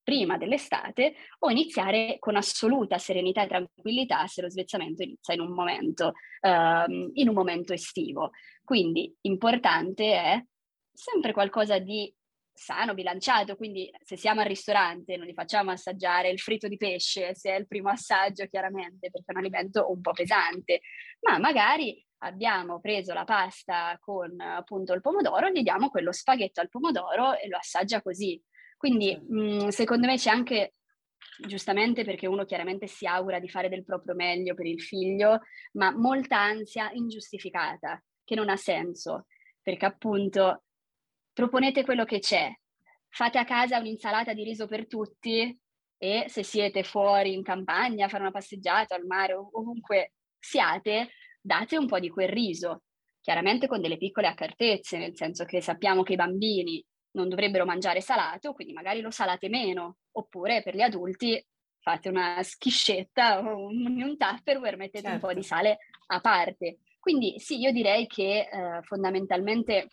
prima 0.04 0.38
dell'estate 0.38 1.14
o 1.40 1.50
iniziare 1.50 2.18
con 2.20 2.36
assoluta 2.36 2.98
serenità 2.98 3.44
e 3.44 3.48
tranquillità 3.48 4.28
se 4.28 4.42
lo 4.42 4.50
svezzamento 4.50 5.02
inizia 5.02 5.34
in 5.34 5.40
un 5.40 5.54
momento, 5.54 6.12
um, 6.42 7.10
in 7.14 7.30
un 7.30 7.34
momento 7.34 7.74
estivo. 7.74 8.32
Quindi 8.64 9.16
importante 9.22 10.14
è 10.14 10.44
sempre 10.94 11.34
qualcosa 11.34 11.80
di 11.80 12.14
sano, 12.54 12.94
bilanciato, 12.94 13.56
quindi 13.56 13.92
se 14.04 14.16
siamo 14.16 14.42
al 14.42 14.48
ristorante 14.48 15.18
non 15.18 15.26
li 15.26 15.34
facciamo 15.34 15.72
assaggiare 15.72 16.30
il 16.30 16.40
fritto 16.40 16.68
di 16.68 16.78
pesce, 16.78 17.34
se 17.34 17.52
è 17.52 17.58
il 17.58 17.68
primo 17.68 17.90
assaggio 17.90 18.46
chiaramente 18.46 19.10
perché 19.10 19.32
è 19.32 19.32
un 19.32 19.40
alimento 19.40 19.90
un 19.92 20.02
po' 20.02 20.12
pesante, 20.12 20.82
ma 21.22 21.40
magari 21.40 22.06
abbiamo 22.20 22.80
preso 22.80 23.14
la 23.14 23.24
pasta 23.24 23.98
con 24.00 24.40
appunto 24.40 24.94
il 24.94 25.02
pomodoro, 25.02 25.50
gli 25.50 25.64
diamo 25.64 25.90
quello 25.90 26.12
spaghetto 26.12 26.62
al 26.62 26.70
pomodoro 26.70 27.38
e 27.38 27.48
lo 27.48 27.58
assaggia 27.58 28.02
così. 28.02 28.42
Quindi 28.78 29.18
mh, 29.18 29.70
secondo 29.70 30.08
me 30.08 30.16
c'è 30.16 30.30
anche, 30.30 30.74
giustamente 31.40 32.04
perché 32.04 32.28
uno 32.28 32.46
chiaramente 32.46 32.88
si 32.88 33.06
augura 33.06 33.40
di 33.40 33.50
fare 33.50 33.68
del 33.68 33.84
proprio 33.84 34.14
meglio 34.14 34.54
per 34.54 34.68
il 34.68 34.82
figlio, 34.82 35.42
ma 35.74 35.92
molta 35.92 36.40
ansia 36.40 36.92
ingiustificata, 36.92 38.02
che 38.24 38.36
non 38.36 38.50
ha 38.50 38.58
senso, 38.58 39.26
perché 39.62 39.86
appunto 39.86 40.64
proponete 41.34 41.84
quello 41.84 42.06
che 42.06 42.20
c'è, 42.20 42.52
fate 43.10 43.38
a 43.38 43.46
casa 43.46 43.80
un'insalata 43.80 44.34
di 44.34 44.44
riso 44.44 44.68
per 44.68 44.88
tutti 44.88 45.58
e 45.98 46.26
se 46.28 46.44
siete 46.44 46.84
fuori 46.84 47.34
in 47.34 47.44
campagna 47.44 48.06
a 48.06 48.10
fare 48.10 48.24
una 48.24 48.32
passeggiata 48.32 48.96
al 48.96 49.06
mare 49.06 49.34
o 49.34 49.50
ovunque 49.54 50.14
siate, 50.40 51.12
date 51.42 51.78
un 51.78 51.88
po' 51.88 52.00
di 52.00 52.10
quel 52.10 52.30
riso, 52.30 52.84
chiaramente 53.22 53.68
con 53.68 53.82
delle 53.82 53.98
piccole 53.98 54.28
accartezze, 54.28 54.98
nel 54.98 55.16
senso 55.16 55.46
che 55.46 55.62
sappiamo 55.62 56.04
che 56.04 56.14
i 56.14 56.18
bambini 56.18 56.84
non 57.12 57.30
dovrebbero 57.30 57.66
mangiare 57.66 58.02
salato, 58.02 58.54
quindi 58.54 58.74
magari 58.74 59.00
lo 59.02 59.12
salate 59.12 59.48
meno, 59.48 59.98
oppure 60.12 60.62
per 60.64 60.76
gli 60.76 60.82
adulti 60.82 61.44
fate 61.80 62.10
una 62.10 62.42
schiscetta 62.42 63.40
o 63.40 63.66
un, 63.68 64.02
un 64.02 64.18
tupperware, 64.18 64.76
mettete 64.76 65.08
certo. 65.08 65.14
un 65.14 65.20
po' 65.20 65.40
di 65.40 65.44
certo. 65.44 65.56
sale 65.56 65.78
a 66.08 66.20
parte. 66.20 66.80
Quindi 67.00 67.40
sì, 67.40 67.60
io 67.60 67.72
direi 67.72 68.08
che 68.08 68.48
eh, 68.50 68.82
fondamentalmente 68.84 69.88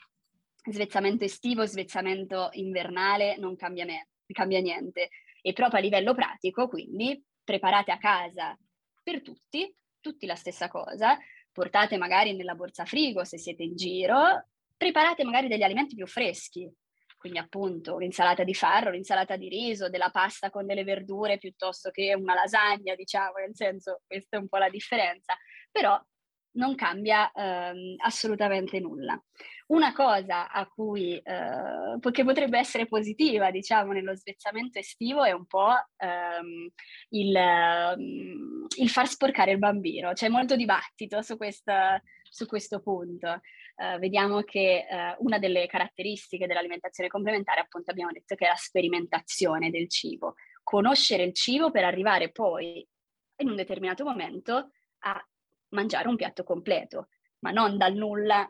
svezzamento 0.65 1.25
estivo, 1.25 1.65
svezzamento 1.65 2.49
invernale 2.53 3.37
non 3.37 3.57
cambia, 3.57 3.85
me- 3.85 4.09
cambia 4.27 4.61
niente. 4.61 5.11
E 5.43 5.53
proprio 5.53 5.79
a 5.79 5.83
livello 5.83 6.15
pratico, 6.15 6.69
quindi 6.69 7.23
preparate 7.43 7.91
a 7.91 7.99
casa 7.99 8.57
per 9.03 9.23
tutti, 9.23 9.75
tutti 10.01 10.27
la 10.27 10.35
stessa 10.35 10.69
cosa, 10.69 11.19
portate 11.51 11.97
magari 11.97 12.35
nella 12.37 12.55
borsa 12.55 12.85
frigo 12.85 13.25
se 13.25 13.39
siete 13.39 13.63
in 13.63 13.75
giro, 13.75 14.47
preparate 14.77 15.25
magari 15.25 15.49
degli 15.49 15.63
alimenti 15.63 15.95
più 15.95 16.07
freschi, 16.07 16.71
quindi 17.17 17.39
appunto 17.39 17.99
l'insalata 17.99 18.45
di 18.45 18.55
farro, 18.55 18.91
l'insalata 18.91 19.37
di 19.37 19.49
riso, 19.49 19.91
della 19.91 20.11
pasta 20.11 20.49
con 20.49 20.65
delle 20.65 20.85
verdure 20.85 21.37
piuttosto 21.37 21.91
che 21.91 22.15
una 22.15 22.35
lasagna, 22.35 22.95
diciamo, 22.95 23.37
nel 23.39 23.55
senso 23.55 24.01
questa 24.07 24.39
è 24.39 24.41
un 24.41 24.49
po' 24.49 24.57
la 24.57 24.71
differenza, 24.71 25.37
però 25.71 26.01
non 26.53 26.75
cambia 26.75 27.31
ehm, 27.33 27.97
assolutamente 27.99 28.81
nulla. 28.81 29.21
Una 29.69 29.93
cosa 29.93 30.51
a 30.51 30.67
cui, 30.67 31.17
eh, 31.17 32.11
che 32.11 32.25
potrebbe 32.25 32.59
essere 32.59 32.87
positiva, 32.87 33.51
diciamo, 33.51 33.93
nello 33.93 34.17
svezzamento 34.17 34.79
estivo 34.79 35.23
è 35.23 35.33
un 35.33 35.47
po' 35.47 35.73
ehm, 35.97 36.69
il, 37.11 37.37
ehm, 37.37 38.67
il, 38.79 38.89
far 38.89 39.07
sporcare 39.07 39.53
il 39.53 39.59
bambino. 39.59 40.13
C'è 40.13 40.29
molto 40.29 40.57
dibattito 40.57 41.23
su, 41.23 41.37
questa, 41.37 42.01
su 42.29 42.47
questo 42.47 42.81
punto 42.81 43.41
eh, 43.81 43.99
vediamo 43.99 44.43
che 44.43 44.87
eh, 44.89 45.17
una 45.21 45.39
delle 45.39 45.67
caratteristiche 45.67 46.47
dell'alimentazione 46.47 47.09
complementare, 47.09 47.61
appunto 47.61 47.91
abbiamo 47.91 48.13
detto 48.13 48.35
che 48.35 48.45
è 48.45 48.49
la 48.49 48.55
sperimentazione 48.55 49.71
del 49.71 49.89
cibo, 49.89 50.35
conoscere 50.63 51.23
il 51.23 51.33
cibo 51.33 51.71
per 51.71 51.85
arrivare 51.85 52.31
poi 52.31 52.87
in 53.37 53.49
un 53.49 53.57
determinato 53.57 54.05
momento 54.05 54.73
a 55.05 55.30
mangiare 55.71 56.09
un 56.09 56.17
piatto 56.17 56.45
completo, 56.45 57.09
ma 57.41 57.51
non 57.51 57.77
dal 57.77 57.95
nulla 57.95 58.49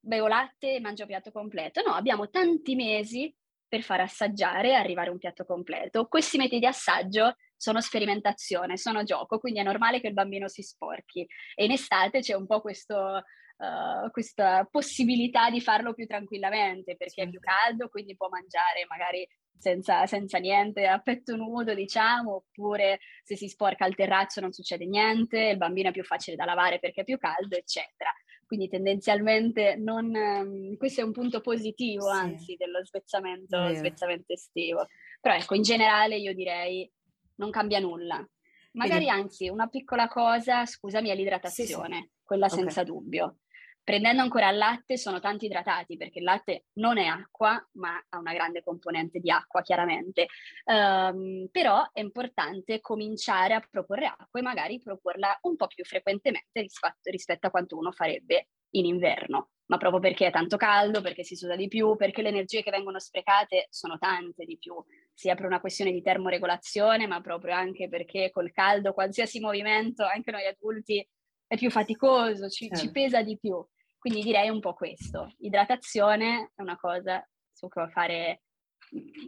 bevo 0.00 0.26
latte 0.26 0.74
e 0.74 0.80
mangio 0.80 1.06
piatto 1.06 1.32
completo. 1.32 1.82
No, 1.82 1.92
abbiamo 1.92 2.28
tanti 2.28 2.74
mesi 2.74 3.34
per 3.66 3.82
far 3.82 4.00
assaggiare 4.00 4.70
e 4.70 4.74
arrivare 4.74 5.08
a 5.08 5.12
un 5.12 5.18
piatto 5.18 5.44
completo. 5.44 6.06
Questi 6.06 6.36
metodi 6.36 6.60
di 6.60 6.66
assaggio 6.66 7.36
sono 7.56 7.80
sperimentazione, 7.80 8.76
sono 8.76 9.02
gioco, 9.02 9.38
quindi 9.38 9.60
è 9.60 9.62
normale 9.62 10.00
che 10.00 10.08
il 10.08 10.12
bambino 10.12 10.48
si 10.48 10.62
sporchi. 10.62 11.26
E 11.54 11.64
in 11.64 11.72
estate 11.72 12.20
c'è 12.20 12.34
un 12.34 12.46
po' 12.46 12.60
questo 12.60 13.22
uh, 13.58 14.10
questa 14.10 14.66
possibilità 14.70 15.50
di 15.50 15.60
farlo 15.60 15.94
più 15.94 16.06
tranquillamente 16.06 16.96
perché 16.96 17.22
è 17.22 17.28
più 17.28 17.40
caldo, 17.40 17.88
quindi 17.88 18.16
può 18.16 18.28
mangiare 18.28 18.84
magari 18.88 19.26
senza, 19.58 20.06
senza, 20.06 20.38
niente, 20.38 20.86
a 20.86 20.98
petto 20.98 21.36
nudo, 21.36 21.74
diciamo, 21.74 22.34
oppure 22.34 23.00
se 23.22 23.36
si 23.36 23.48
sporca 23.48 23.84
al 23.84 23.94
terrazzo 23.94 24.40
non 24.40 24.52
succede 24.52 24.86
niente, 24.86 25.38
il 25.40 25.56
bambino 25.56 25.88
è 25.88 25.92
più 25.92 26.04
facile 26.04 26.36
da 26.36 26.44
lavare 26.44 26.78
perché 26.78 27.02
è 27.02 27.04
più 27.04 27.18
caldo, 27.18 27.56
eccetera. 27.56 28.12
Quindi 28.46 28.68
tendenzialmente 28.68 29.74
non, 29.76 30.12
um, 30.14 30.76
questo 30.76 31.00
è 31.00 31.04
un 31.04 31.12
punto 31.12 31.40
positivo, 31.40 32.10
sì. 32.10 32.18
anzi, 32.18 32.56
dello 32.56 32.84
svezzamento, 32.84 33.74
svezzamento 33.74 34.32
estivo. 34.32 34.86
Però 35.20 35.34
ecco, 35.34 35.54
in 35.54 35.62
generale 35.62 36.16
io 36.16 36.34
direi 36.34 36.90
non 37.36 37.50
cambia 37.50 37.78
nulla. 37.78 38.26
Magari 38.72 39.04
Quindi... 39.04 39.22
anzi 39.22 39.48
una 39.48 39.68
piccola 39.68 40.08
cosa, 40.08 40.66
scusami, 40.66 41.08
è 41.08 41.14
l'idratazione, 41.14 41.96
sì, 41.96 42.02
sì. 42.02 42.10
quella 42.22 42.46
okay. 42.46 42.58
senza 42.58 42.82
dubbio. 42.82 43.38
Prendendo 43.84 44.22
ancora 44.22 44.48
il 44.48 44.56
latte 44.56 44.96
sono 44.96 45.20
tanti 45.20 45.44
idratati 45.44 45.98
perché 45.98 46.18
il 46.18 46.24
latte 46.24 46.64
non 46.74 46.96
è 46.96 47.04
acqua, 47.04 47.62
ma 47.72 48.02
ha 48.08 48.18
una 48.18 48.32
grande 48.32 48.62
componente 48.62 49.20
di 49.20 49.30
acqua 49.30 49.60
chiaramente. 49.60 50.28
Um, 50.64 51.48
però 51.50 51.86
è 51.92 52.00
importante 52.00 52.80
cominciare 52.80 53.52
a 53.52 53.62
proporre 53.70 54.06
acqua 54.06 54.40
e 54.40 54.42
magari 54.42 54.80
proporla 54.80 55.38
un 55.42 55.56
po' 55.56 55.66
più 55.66 55.84
frequentemente 55.84 56.62
rispetto, 56.62 57.10
rispetto 57.10 57.46
a 57.46 57.50
quanto 57.50 57.76
uno 57.76 57.92
farebbe 57.92 58.48
in 58.70 58.86
inverno, 58.86 59.50
ma 59.66 59.76
proprio 59.76 60.00
perché 60.00 60.28
è 60.28 60.30
tanto 60.30 60.56
caldo, 60.56 61.02
perché 61.02 61.22
si 61.22 61.36
suda 61.36 61.54
di 61.54 61.68
più, 61.68 61.94
perché 61.96 62.22
le 62.22 62.30
energie 62.30 62.62
che 62.62 62.70
vengono 62.70 62.98
sprecate 62.98 63.66
sono 63.68 63.98
tante 63.98 64.46
di 64.46 64.56
più, 64.56 64.74
sia 65.12 65.34
per 65.34 65.44
una 65.44 65.60
questione 65.60 65.92
di 65.92 66.02
termoregolazione, 66.02 67.06
ma 67.06 67.20
proprio 67.20 67.54
anche 67.54 67.88
perché 67.88 68.30
col 68.32 68.50
caldo 68.50 68.94
qualsiasi 68.94 69.40
movimento, 69.40 70.04
anche 70.04 70.30
noi 70.30 70.46
adulti, 70.46 71.06
è 71.46 71.56
più 71.56 71.70
faticoso, 71.70 72.48
ci, 72.48 72.68
certo. 72.68 72.84
ci 72.84 72.90
pesa 72.90 73.22
di 73.22 73.38
più. 73.38 73.64
Quindi 74.04 74.22
direi 74.22 74.50
un 74.50 74.60
po' 74.60 74.74
questo. 74.74 75.32
Idratazione 75.38 76.50
è 76.54 76.60
una 76.60 76.76
cosa 76.76 77.26
su 77.50 77.68
cui 77.68 77.88
fare, 77.90 78.42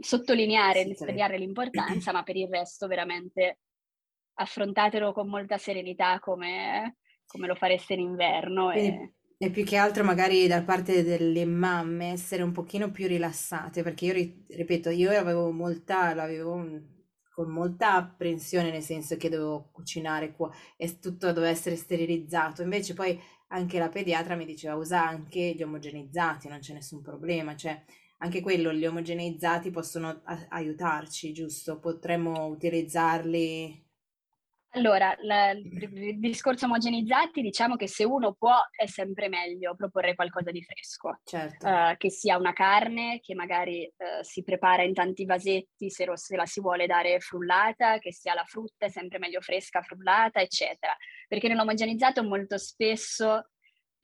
sottolineare, 0.01 0.85
sì, 0.85 0.93
sottolineare 0.93 1.39
l'importanza, 1.39 2.13
ma 2.13 2.23
per 2.23 2.37
il 2.37 2.47
resto 2.47 2.87
veramente 2.87 3.61
affrontatelo 4.35 5.15
con 5.15 5.29
molta 5.29 5.57
serenità 5.57 6.19
come, 6.19 6.99
come 7.25 7.47
lo 7.47 7.55
fareste 7.55 7.95
in 7.95 8.01
inverno. 8.01 8.71
E... 8.71 9.15
e... 9.39 9.51
più 9.51 9.65
che 9.65 9.79
altro 9.79 10.05
magari 10.05 10.47
da 10.47 10.63
parte 10.63 11.03
delle 11.03 11.47
mamme 11.47 12.11
essere 12.11 12.43
un 12.43 12.53
pochino 12.53 12.91
più 12.91 13.07
rilassate, 13.07 13.83
perché 13.83 14.05
io 14.05 14.13
ripeto, 14.47 14.91
io 14.91 15.11
avevo 15.19 15.53
molta, 15.53 16.13
l'avevo 16.13 16.63
con 17.37 17.51
molta 17.51 17.95
apprensione, 17.95 18.71
nel 18.71 18.83
senso 18.83 19.17
che 19.17 19.31
dovevo 19.31 19.71
cucinare 19.71 20.33
qua 20.33 20.51
e 20.77 20.99
tutto 20.99 21.33
doveva 21.33 21.51
essere 21.51 21.77
sterilizzato. 21.77 22.63
Invece 22.63 22.95
poi 22.95 23.19
anche 23.49 23.79
la 23.79 23.89
pediatra 23.89 24.35
mi 24.35 24.45
diceva 24.45 24.75
usa 24.75 25.07
anche 25.07 25.55
gli 25.55 25.63
omogenizzati, 25.63 26.49
non 26.49 26.59
c'è 26.59 26.73
nessun 26.73 27.03
problema, 27.03 27.55
cioè 27.57 27.83
anche 28.19 28.41
quello, 28.41 28.73
gli 28.73 28.87
omogenizzati 28.87 29.71
possono 29.71 30.21
a- 30.25 30.47
aiutarci, 30.49 31.33
giusto? 31.33 31.79
Potremmo 31.79 32.47
utilizzarli 32.47 33.85
allora, 34.77 35.17
la, 35.23 35.53
il 35.53 36.19
discorso 36.19 36.67
omogenizzati, 36.67 37.41
diciamo 37.41 37.77
che 37.77 37.89
se 37.89 38.05
uno 38.05 38.35
può 38.35 38.53
è 38.71 38.87
sempre 38.87 39.29
meglio 39.29 39.75
proporre 39.75 40.15
qualcosa 40.15 40.51
di 40.51 40.63
fresco, 40.63 41.19
certo. 41.25 41.67
uh, 41.67 41.97
che 41.97 42.11
sia 42.11 42.37
una 42.37 42.53
carne 42.53 43.21
che 43.21 43.35
magari 43.35 43.91
uh, 43.97 44.23
si 44.23 44.43
prepara 44.43 44.83
in 44.83 44.93
tanti 44.93 45.25
vasetti 45.25 45.89
se, 45.89 46.05
lo, 46.05 46.15
se, 46.17 46.37
la 46.37 46.45
si 46.45 46.61
vuole 46.61 46.87
dare 46.87 47.21
frullata, 47.21 47.99
che 47.99 48.13
sia 48.13 48.35
la 48.35 48.45
frutta 48.45 48.85
è 48.85 48.91
sempre 48.91 49.19
meglio 49.19 49.41
fresca, 49.41 49.81
frullata, 49.81 50.41
eccetera. 50.41 50.95
Perché 51.27 51.49
nell'omogenizzato 51.49 52.23
molto 52.23 52.59
spesso 52.59 53.51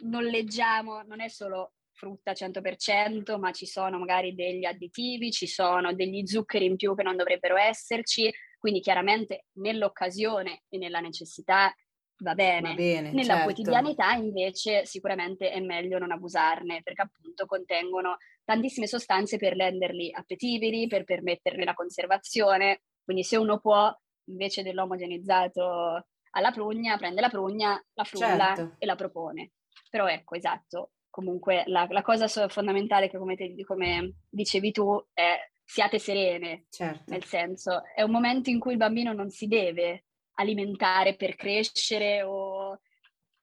non 0.05 0.25
leggiamo, 0.25 1.03
non 1.03 1.21
è 1.21 1.29
solo 1.29 1.75
frutta 1.93 2.33
100%, 2.33 3.39
ma 3.39 3.53
ci 3.53 3.67
sono 3.67 3.99
magari 3.99 4.35
degli 4.35 4.65
additivi, 4.65 5.31
ci 5.31 5.47
sono 5.47 5.95
degli 5.95 6.27
zuccheri 6.27 6.65
in 6.65 6.77
più 6.77 6.97
che 6.97 7.05
non 7.05 7.17
dovrebbero 7.17 7.57
esserci, 7.57 8.33
quindi 8.59 8.81
chiaramente 8.81 9.47
nell'occasione 9.59 10.63
e 10.69 10.79
nella 10.79 11.01
necessità 11.01 11.73
va 12.19 12.35
bene. 12.35 12.71
Va 12.71 12.75
bene 12.75 13.13
nella 13.13 13.35
certo. 13.35 13.45
quotidianità 13.45 14.13
invece 14.13 14.85
sicuramente 14.87 15.51
è 15.51 15.61
meglio 15.61 15.99
non 15.99 16.13
abusarne 16.13 16.81
perché 16.83 17.03
appunto 17.03 17.47
contengono 17.47 18.17
tantissime 18.45 18.87
sostanze 18.87 19.37
per 19.37 19.57
renderli 19.57 20.13
appetibili, 20.13 20.87
per 20.87 21.05
permetterne 21.05 21.65
la 21.65 21.75
conservazione. 21.75 22.83
Quindi 23.05 23.25
se 23.25 23.37
uno 23.37 23.59
può, 23.59 23.93
invece 24.27 24.63
dell'omogenizzato 24.63 26.07
alla 26.33 26.51
prugna, 26.51 26.97
prende 26.97 27.21
la 27.21 27.29
prugna, 27.29 27.83
la 27.95 28.05
frulla 28.05 28.55
certo. 28.55 28.75
e 28.79 28.87
la 28.87 28.95
propone. 28.95 29.53
Però 29.89 30.07
ecco, 30.07 30.35
esatto, 30.35 30.93
comunque 31.11 31.65
la, 31.67 31.87
la 31.91 32.03
cosa 32.03 32.27
fondamentale 32.49 33.09
che 33.09 33.19
come, 33.19 33.37
te, 33.37 33.55
come 33.65 34.15
dicevi 34.29 34.73
tu 34.73 35.03
è 35.13 35.37
siate 35.65 35.99
serene, 35.99 36.67
certo. 36.71 37.11
nel 37.11 37.25
senso 37.25 37.83
è 37.95 38.03
un 38.03 38.11
momento 38.11 38.51
in 38.51 38.59
cui 38.59 38.73
il 38.73 38.79
bambino 38.79 39.13
non 39.13 39.31
si 39.31 39.47
deve 39.47 40.05
alimentare 40.35 41.15
per 41.17 41.37
crescere 41.37 42.23
o 42.23 42.79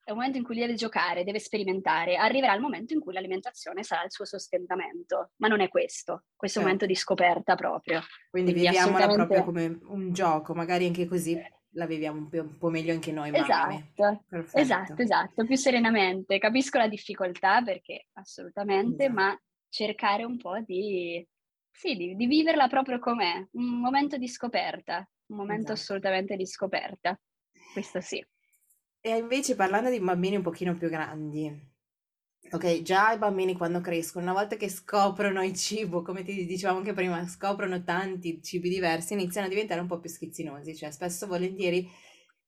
è 0.04 0.12
un 0.12 0.18
momento 0.18 0.40
in 0.40 0.44
cui 0.44 0.58
deve 0.58 0.74
giocare, 0.74 1.24
deve 1.24 1.40
sperimentare, 1.40 2.16
arriverà 2.16 2.56
il 2.56 2.62
momento 2.62 2.94
in 2.94 3.00
cui 3.00 3.14
l'alimentazione 3.14 3.84
sarà 3.84 4.04
il 4.04 4.12
suo 4.12 4.26
sostentamento, 4.26 5.34
ma 5.38 5.48
non 5.48 5.62
è 5.62 5.70
questo, 5.70 6.24
questo 6.36 6.58
è 6.58 6.62
un 6.62 6.68
momento 6.68 6.88
di 6.88 6.96
scoperta 6.96 7.54
proprio. 7.54 8.02
Quindi, 8.32 8.54
Quindi 8.54 8.68
viviamola 8.70 9.06
assolutamente... 9.06 9.26
proprio 9.26 9.44
come 9.44 9.80
un 9.94 10.12
gioco, 10.12 10.56
magari 10.56 10.88
anche 10.88 11.06
così 11.06 11.40
la 11.74 11.86
viviamo 11.86 12.18
un 12.18 12.30
po', 12.30 12.42
un 12.42 12.58
po 12.58 12.70
meglio 12.70 12.94
anche 12.94 13.12
noi 13.12 13.30
esatto, 13.34 14.24
esatto, 14.54 15.02
esatto, 15.02 15.46
più 15.46 15.56
serenamente. 15.56 16.38
Capisco 16.38 16.78
la 16.78 16.88
difficoltà 16.88 17.62
perché 17.62 18.08
assolutamente, 18.14 19.06
esatto. 19.06 19.20
ma 19.20 19.42
cercare 19.70 20.24
un 20.24 20.38
po' 20.38 20.60
di 20.62 21.26
sì, 21.72 21.96
di, 21.96 22.16
di 22.16 22.26
viverla 22.26 22.68
proprio 22.68 23.00
com'è, 23.00 23.48
un 23.54 23.80
momento 23.80 24.18
di 24.18 24.28
scoperta, 24.28 25.08
un 25.28 25.38
momento 25.38 25.72
esatto. 25.72 25.80
assolutamente 25.80 26.36
di 26.36 26.46
scoperta, 26.46 27.18
questo 27.72 28.02
sì. 28.02 28.26
E 29.02 29.18
invece 29.18 29.56
parlando 29.56 29.90
di 29.90 30.00
bambini 30.00 30.36
un 30.36 30.42
pochino 30.42 30.76
più 30.76 30.90
grandi, 30.90 31.69
ok, 32.52 32.82
già 32.82 33.12
i 33.14 33.18
bambini 33.18 33.56
quando 33.56 33.82
crescono, 33.82 34.26
una 34.26 34.34
volta 34.34 34.56
che 34.56 34.70
scoprono 34.70 35.44
il 35.44 35.54
cibo, 35.56 36.02
come 36.02 36.24
ti 36.24 36.46
dicevamo 36.46 36.80
anche 36.80 36.94
prima, 36.94 37.26
scoprono 37.28 37.84
tanti 37.84 38.42
cibi 38.42 38.70
diversi, 38.70 39.14
iniziano 39.14 39.48
a 39.48 39.50
diventare 39.50 39.82
un 39.82 39.88
po' 39.88 40.00
più 40.00 40.10
schizzinosi, 40.10 40.76
cioè 40.76 40.92
spesso 40.92 41.28
volentieri 41.28 41.88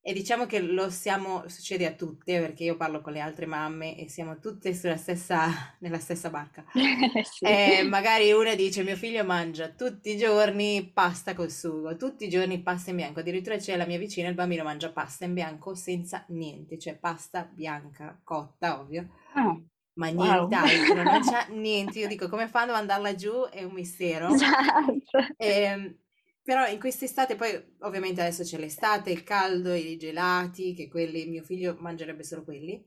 e 0.04 0.12
diciamo 0.12 0.46
che 0.46 0.60
lo 0.60 0.90
siamo, 0.90 1.48
succede 1.48 1.86
a 1.86 1.92
tutte, 1.92 2.40
perché 2.40 2.64
io 2.64 2.76
parlo 2.76 3.00
con 3.00 3.12
le 3.12 3.20
altre 3.20 3.46
mamme 3.46 3.96
e 3.96 4.08
siamo 4.08 4.40
tutte 4.40 4.74
sulla 4.74 4.96
stessa, 4.96 5.46
nella 5.80 6.00
stessa 6.00 6.28
barca. 6.30 6.64
sì. 7.22 7.44
E 7.44 7.84
magari 7.84 8.32
una 8.32 8.54
dice: 8.56 8.82
Mio 8.82 8.96
figlio 8.96 9.24
mangia 9.24 9.68
tutti 9.70 10.10
i 10.10 10.16
giorni 10.16 10.90
pasta 10.92 11.34
col 11.34 11.50
sugo, 11.52 11.96
tutti 11.96 12.24
i 12.24 12.28
giorni 12.28 12.62
pasta 12.62 12.90
in 12.90 12.96
bianco. 12.96 13.20
Addirittura 13.20 13.56
c'è 13.56 13.76
la 13.76 13.86
mia 13.86 13.98
vicina, 13.98 14.28
il 14.28 14.34
bambino 14.34 14.64
mangia 14.64 14.90
pasta 14.90 15.24
in 15.24 15.34
bianco 15.34 15.74
senza 15.76 16.24
niente, 16.28 16.78
cioè 16.78 16.96
pasta 16.98 17.44
bianca, 17.44 18.20
cotta, 18.24 18.80
ovvio. 18.80 19.08
Oh. 19.36 19.71
Ma 19.94 20.08
nient'altro, 20.08 20.94
wow. 20.94 21.02
non 21.04 21.20
c'è 21.20 21.48
niente. 21.50 21.98
Io 21.98 22.08
dico 22.08 22.28
come 22.28 22.48
fanno 22.48 22.72
ad 22.72 22.78
mandarla 22.78 23.14
giù 23.14 23.46
è 23.50 23.62
un 23.62 23.72
mistero. 23.72 24.32
Esatto. 24.32 25.18
E, 25.36 25.48
ehm, 25.48 25.96
però 26.42 26.66
in 26.66 26.78
quest'estate, 26.80 27.36
poi 27.36 27.76
ovviamente 27.80 28.20
adesso 28.20 28.42
c'è 28.42 28.58
l'estate, 28.58 29.10
il 29.10 29.22
caldo, 29.22 29.72
i 29.74 29.96
gelati, 29.96 30.74
che 30.74 30.88
quelli, 30.88 31.26
mio 31.26 31.42
figlio 31.42 31.76
mangerebbe 31.78 32.24
solo 32.24 32.42
quelli. 32.42 32.84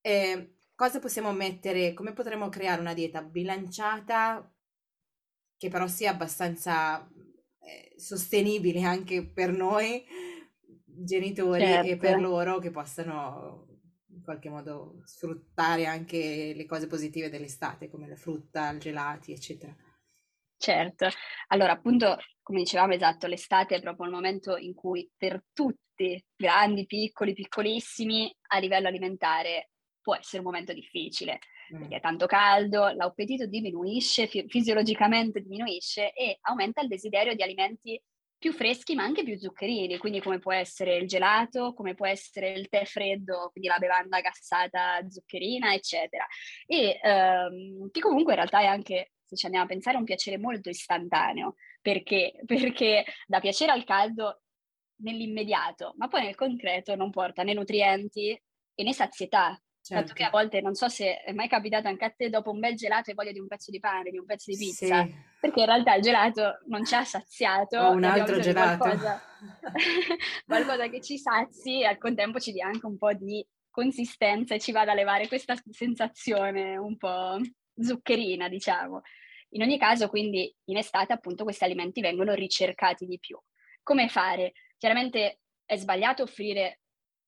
Eh, 0.00 0.54
cosa 0.74 1.00
possiamo 1.00 1.32
mettere, 1.32 1.94
come 1.94 2.12
potremmo 2.12 2.48
creare 2.48 2.80
una 2.80 2.94
dieta 2.94 3.22
bilanciata 3.22 4.52
che 5.56 5.68
però 5.68 5.86
sia 5.86 6.10
abbastanza 6.10 7.08
eh, 7.60 7.94
sostenibile 7.96 8.82
anche 8.82 9.24
per 9.24 9.52
noi 9.52 10.04
genitori 10.84 11.62
certo. 11.62 11.88
e 11.88 11.96
per 11.96 12.10
certo. 12.10 12.22
loro 12.22 12.58
che 12.58 12.70
possano 12.70 13.71
in 14.22 14.24
qualche 14.24 14.48
modo 14.48 15.02
sfruttare 15.04 15.84
anche 15.86 16.52
le 16.54 16.64
cose 16.64 16.86
positive 16.86 17.28
dell'estate 17.28 17.90
come 17.90 18.08
la 18.08 18.14
frutta, 18.14 18.70
i 18.70 18.78
gelati, 18.78 19.32
eccetera. 19.32 19.74
Certo, 20.56 21.08
allora 21.48 21.72
appunto 21.72 22.16
come 22.40 22.60
dicevamo 22.60 22.92
esatto, 22.94 23.26
l'estate 23.26 23.76
è 23.76 23.80
proprio 23.80 24.06
il 24.06 24.12
momento 24.12 24.56
in 24.56 24.74
cui 24.74 25.10
per 25.16 25.44
tutti, 25.52 26.24
grandi, 26.36 26.86
piccoli, 26.86 27.32
piccolissimi, 27.34 28.32
a 28.48 28.58
livello 28.58 28.88
alimentare 28.88 29.70
può 30.00 30.16
essere 30.16 30.38
un 30.38 30.44
momento 30.44 30.72
difficile, 30.72 31.38
mm. 31.74 31.78
perché 31.78 31.96
è 31.96 32.00
tanto 32.00 32.26
caldo, 32.26 32.88
l'appetito 32.88 33.46
diminuisce, 33.46 34.26
fi- 34.28 34.44
fisiologicamente 34.48 35.40
diminuisce 35.40 36.12
e 36.12 36.38
aumenta 36.42 36.80
il 36.80 36.88
desiderio 36.88 37.34
di 37.34 37.42
alimenti 37.42 38.00
più 38.42 38.52
freschi 38.52 38.96
ma 38.96 39.04
anche 39.04 39.22
più 39.22 39.38
zuccherini, 39.38 39.98
quindi 39.98 40.20
come 40.20 40.40
può 40.40 40.52
essere 40.52 40.96
il 40.96 41.06
gelato, 41.06 41.72
come 41.74 41.94
può 41.94 42.06
essere 42.06 42.50
il 42.50 42.68
tè 42.68 42.84
freddo, 42.84 43.50
quindi 43.52 43.68
la 43.68 43.78
bevanda 43.78 44.20
gassata 44.20 44.98
zuccherina, 45.08 45.72
eccetera. 45.72 46.26
E 46.66 46.98
ehm, 47.00 47.88
che 47.92 48.00
comunque 48.00 48.32
in 48.32 48.38
realtà 48.38 48.60
è 48.60 48.66
anche 48.66 49.12
se 49.24 49.36
ci 49.36 49.46
andiamo 49.46 49.66
a 49.66 49.68
pensare, 49.68 49.96
un 49.96 50.04
piacere 50.04 50.38
molto 50.38 50.68
istantaneo. 50.70 51.54
Perché? 51.80 52.32
Perché 52.44 53.04
dà 53.28 53.38
piacere 53.38 53.70
al 53.70 53.84
caldo 53.84 54.42
nell'immediato, 55.02 55.94
ma 55.98 56.08
poi 56.08 56.22
nel 56.22 56.34
concreto 56.34 56.96
non 56.96 57.10
porta 57.10 57.44
né 57.44 57.54
nutrienti 57.54 58.30
e 58.74 58.82
né 58.82 58.92
sazietà. 58.92 59.56
Certo. 59.84 59.94
Tanto 59.94 60.12
che 60.14 60.22
a 60.22 60.30
volte 60.30 60.60
non 60.60 60.74
so 60.74 60.88
se 60.88 61.22
è 61.22 61.32
mai 61.32 61.48
capitato 61.48 61.88
anche 61.88 62.04
a 62.04 62.10
te 62.10 62.30
dopo 62.30 62.52
un 62.52 62.60
bel 62.60 62.76
gelato 62.76 63.10
e 63.10 63.14
voglia 63.14 63.32
di 63.32 63.40
un 63.40 63.48
pezzo 63.48 63.72
di 63.72 63.80
pane, 63.80 64.10
di 64.10 64.18
un 64.18 64.24
pezzo 64.24 64.52
di 64.52 64.56
pizza, 64.56 65.04
sì. 65.04 65.14
perché 65.40 65.60
in 65.60 65.66
realtà 65.66 65.94
il 65.96 66.02
gelato 66.02 66.60
non 66.68 66.84
ci 66.84 66.94
ha 66.94 67.04
saziato. 67.04 67.78
O 67.78 67.90
un 67.90 68.04
altro 68.04 68.38
gelato. 68.38 68.78
Qualcosa, 68.78 69.22
qualcosa 70.46 70.88
che 70.88 71.00
ci 71.00 71.18
sazi 71.18 71.80
e 71.80 71.86
al 71.86 71.98
contempo 71.98 72.38
ci 72.38 72.52
dia 72.52 72.66
anche 72.66 72.86
un 72.86 72.96
po' 72.96 73.12
di 73.12 73.44
consistenza 73.70 74.54
e 74.54 74.60
ci 74.60 74.70
vada 74.70 74.92
a 74.92 74.94
levare 74.94 75.26
questa 75.26 75.56
sensazione 75.68 76.76
un 76.76 76.96
po' 76.96 77.38
zuccherina, 77.76 78.48
diciamo. 78.48 79.00
In 79.54 79.62
ogni 79.62 79.78
caso, 79.78 80.08
quindi, 80.08 80.54
in 80.66 80.76
estate 80.76 81.12
appunto 81.12 81.42
questi 81.42 81.64
alimenti 81.64 82.00
vengono 82.00 82.34
ricercati 82.34 83.04
di 83.04 83.18
più. 83.18 83.36
Come 83.82 84.08
fare? 84.08 84.52
Chiaramente 84.78 85.40
è 85.64 85.76
sbagliato 85.76 86.22
offrire 86.22 86.81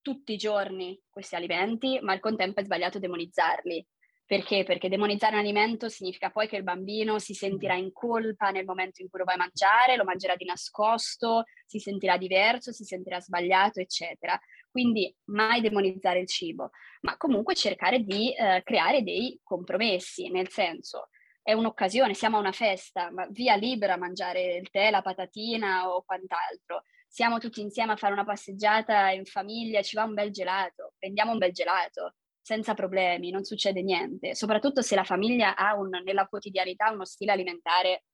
tutti 0.05 0.35
i 0.35 0.37
giorni 0.37 1.01
questi 1.09 1.35
alimenti, 1.35 1.99
ma 2.03 2.13
al 2.13 2.21
contempo 2.21 2.61
è 2.61 2.65
sbagliato 2.65 2.99
demonizzarli. 2.99 3.85
Perché? 4.27 4.65
Perché 4.65 4.91
demonizzare 4.91 5.35
un 5.35 5.41
alimento 5.41 5.89
significa 5.89 6.31
poi 6.31 6.47
che 6.47 6.57
il 6.57 6.63
bambino 6.63 7.19
si 7.19 7.33
sentirà 7.33 7.75
in 7.75 7.91
colpa 7.93 8.51
nel 8.51 8.67
momento 8.67 9.01
in 9.01 9.09
cui 9.09 9.19
lo 9.19 9.25
vai 9.25 9.35
a 9.35 9.39
mangiare, 9.39 9.97
lo 9.97 10.05
mangerà 10.05 10.37
di 10.37 10.45
nascosto, 10.45 11.45
si 11.67 11.79
sentirà 11.79 12.17
diverso, 12.19 12.73
si 12.73 12.85
sentirà 12.85 13.21
sbagliato, 13.21 13.81
eccetera. 13.81 14.39
Quindi 14.71 15.15
mai 15.31 15.61
demonizzare 15.61 16.21
il 16.21 16.29
cibo, 16.29 16.71
ma 17.01 17.17
comunque 17.17 17.55
cercare 17.55 18.01
di 18.01 18.35
eh, 18.35 18.63
creare 18.63 19.03
dei 19.03 19.41
compromessi, 19.43 20.29
nel 20.29 20.49
senso 20.51 21.09
è 21.43 21.53
un'occasione, 21.53 22.15
siamo 22.15 22.39
a 22.39 22.41
una 22.41 22.53
festa, 22.53 23.11
ma 23.11 23.27
via 23.31 23.55
libera 23.55 23.95
a 23.95 23.99
mangiare 23.99 24.55
il 24.57 24.71
tè, 24.71 24.91
la 24.91 25.03
patatina 25.03 25.95
o 25.95 26.03
quant'altro. 26.03 26.85
Siamo 27.15 27.39
tutti 27.39 27.61
insieme 27.61 27.93
a 27.93 27.97
fare 27.97 28.13
una 28.13 28.25
passeggiata 28.25 29.11
in 29.11 29.25
famiglia, 29.25 29.83
ci 29.83 29.95
va 29.95 30.03
un 30.03 30.15
bel 30.15 30.33
gelato, 30.33 30.95
prendiamo 30.99 31.31
un 31.31 31.39
bel 31.39 31.53
gelato, 31.53 32.17
senza 32.41 32.75
problemi, 32.75 33.31
non 33.31 33.45
succede 33.45 33.83
niente. 33.83 34.35
Soprattutto 34.35 34.83
se 34.83 34.97
la 34.97 35.05
famiglia 35.05 35.55
ha 35.55 35.77
un, 35.77 35.91
nella 36.05 36.27
quotidianità 36.27 36.91
uno 36.91 37.05
stile 37.05 37.31
alimentare, 37.31 38.07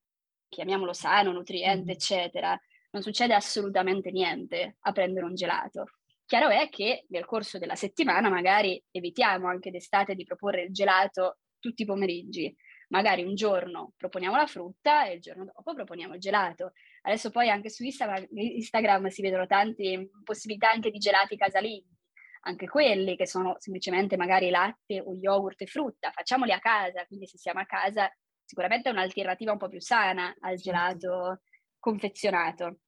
chiamiamolo 0.50 0.92
sano, 0.92 1.32
nutriente, 1.32 1.92
mm. 1.92 1.94
eccetera, 1.94 2.60
non 2.90 3.00
succede 3.00 3.32
assolutamente 3.32 4.10
niente 4.10 4.76
a 4.80 4.92
prendere 4.92 5.24
un 5.24 5.34
gelato. 5.34 5.86
Chiaro 6.26 6.50
è 6.50 6.68
che 6.68 7.06
nel 7.08 7.24
corso 7.24 7.56
della 7.56 7.76
settimana 7.76 8.28
magari 8.28 8.84
evitiamo 8.90 9.48
anche 9.48 9.70
d'estate 9.70 10.14
di 10.14 10.24
proporre 10.24 10.64
il 10.64 10.74
gelato 10.74 11.38
tutti 11.58 11.82
i 11.82 11.86
pomeriggi, 11.86 12.54
magari 12.88 13.22
un 13.22 13.34
giorno 13.34 13.94
proponiamo 13.96 14.36
la 14.36 14.46
frutta 14.46 15.06
e 15.06 15.14
il 15.14 15.20
giorno 15.20 15.44
dopo 15.46 15.72
proponiamo 15.72 16.12
il 16.12 16.20
gelato. 16.20 16.72
Adesso 17.02 17.30
poi 17.30 17.48
anche 17.48 17.70
su 17.70 17.84
Instagram, 17.84 18.26
Instagram 18.30 19.06
si 19.08 19.22
vedono 19.22 19.46
tante 19.46 20.10
possibilità 20.24 20.70
anche 20.70 20.90
di 20.90 20.98
gelati 20.98 21.36
casalinghi, 21.36 21.96
anche 22.42 22.66
quelli 22.68 23.16
che 23.16 23.26
sono 23.26 23.56
semplicemente 23.58 24.16
magari 24.16 24.50
latte 24.50 25.00
o 25.00 25.14
yogurt 25.14 25.60
e 25.62 25.66
frutta, 25.66 26.10
facciamoli 26.10 26.52
a 26.52 26.58
casa, 26.58 27.04
quindi 27.06 27.26
se 27.26 27.38
siamo 27.38 27.60
a 27.60 27.66
casa 27.66 28.10
sicuramente 28.44 28.88
è 28.88 28.92
un'alternativa 28.92 29.52
un 29.52 29.58
po' 29.58 29.68
più 29.68 29.80
sana 29.80 30.34
al 30.40 30.56
gelato 30.56 31.42
confezionato. 31.78 32.80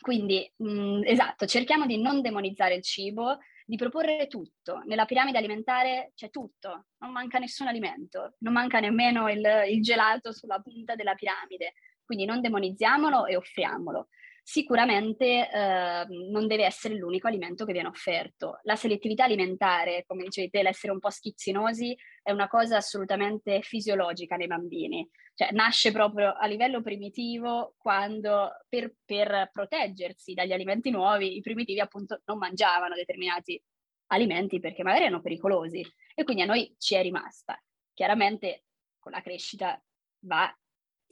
Quindi, 0.00 0.50
mh, 0.56 0.70
mm, 0.70 1.02
esatto, 1.04 1.46
cerchiamo 1.46 1.86
di 1.86 2.00
non 2.00 2.22
demonizzare 2.22 2.74
il 2.76 2.82
cibo, 2.82 3.38
di 3.66 3.76
proporre 3.76 4.26
tutto. 4.26 4.82
Nella 4.86 5.04
piramide 5.04 5.38
alimentare 5.38 6.12
c'è 6.14 6.30
tutto, 6.30 6.86
non 6.98 7.12
manca 7.12 7.38
nessun 7.38 7.66
alimento, 7.66 8.36
non 8.40 8.52
manca 8.52 8.80
nemmeno 8.80 9.28
il, 9.30 9.46
il 9.68 9.82
gelato 9.82 10.32
sulla 10.32 10.60
punta 10.60 10.94
della 10.94 11.14
piramide. 11.14 11.74
Quindi 12.04 12.24
non 12.24 12.40
demonizziamolo 12.40 13.26
e 13.26 13.36
offriamolo 13.36 14.08
sicuramente 14.46 15.50
eh, 15.50 16.06
non 16.30 16.46
deve 16.46 16.66
essere 16.66 16.96
l'unico 16.96 17.26
alimento 17.26 17.64
che 17.64 17.72
viene 17.72 17.88
offerto. 17.88 18.60
La 18.64 18.76
selettività 18.76 19.24
alimentare, 19.24 20.04
come 20.06 20.24
dicevi 20.24 20.50
te, 20.50 20.62
l'essere 20.62 20.92
un 20.92 20.98
po' 20.98 21.08
schizzinosi, 21.08 21.96
è 22.22 22.30
una 22.30 22.46
cosa 22.46 22.76
assolutamente 22.76 23.62
fisiologica 23.62 24.36
nei 24.36 24.46
bambini. 24.46 25.08
Cioè, 25.34 25.50
nasce 25.52 25.92
proprio 25.92 26.34
a 26.38 26.46
livello 26.46 26.82
primitivo 26.82 27.74
quando 27.78 28.50
per, 28.68 28.94
per 29.04 29.48
proteggersi 29.50 30.34
dagli 30.34 30.52
alimenti 30.52 30.90
nuovi, 30.90 31.36
i 31.36 31.40
primitivi 31.40 31.80
appunto 31.80 32.20
non 32.26 32.36
mangiavano 32.36 32.94
determinati 32.94 33.60
alimenti 34.08 34.60
perché 34.60 34.82
magari 34.82 35.04
erano 35.04 35.22
pericolosi 35.22 35.82
e 36.14 36.22
quindi 36.22 36.42
a 36.42 36.46
noi 36.46 36.72
ci 36.78 36.94
è 36.94 37.02
rimasta. 37.02 37.58
Chiaramente 37.94 38.64
con 38.98 39.12
la 39.12 39.22
crescita 39.22 39.82
va 40.26 40.54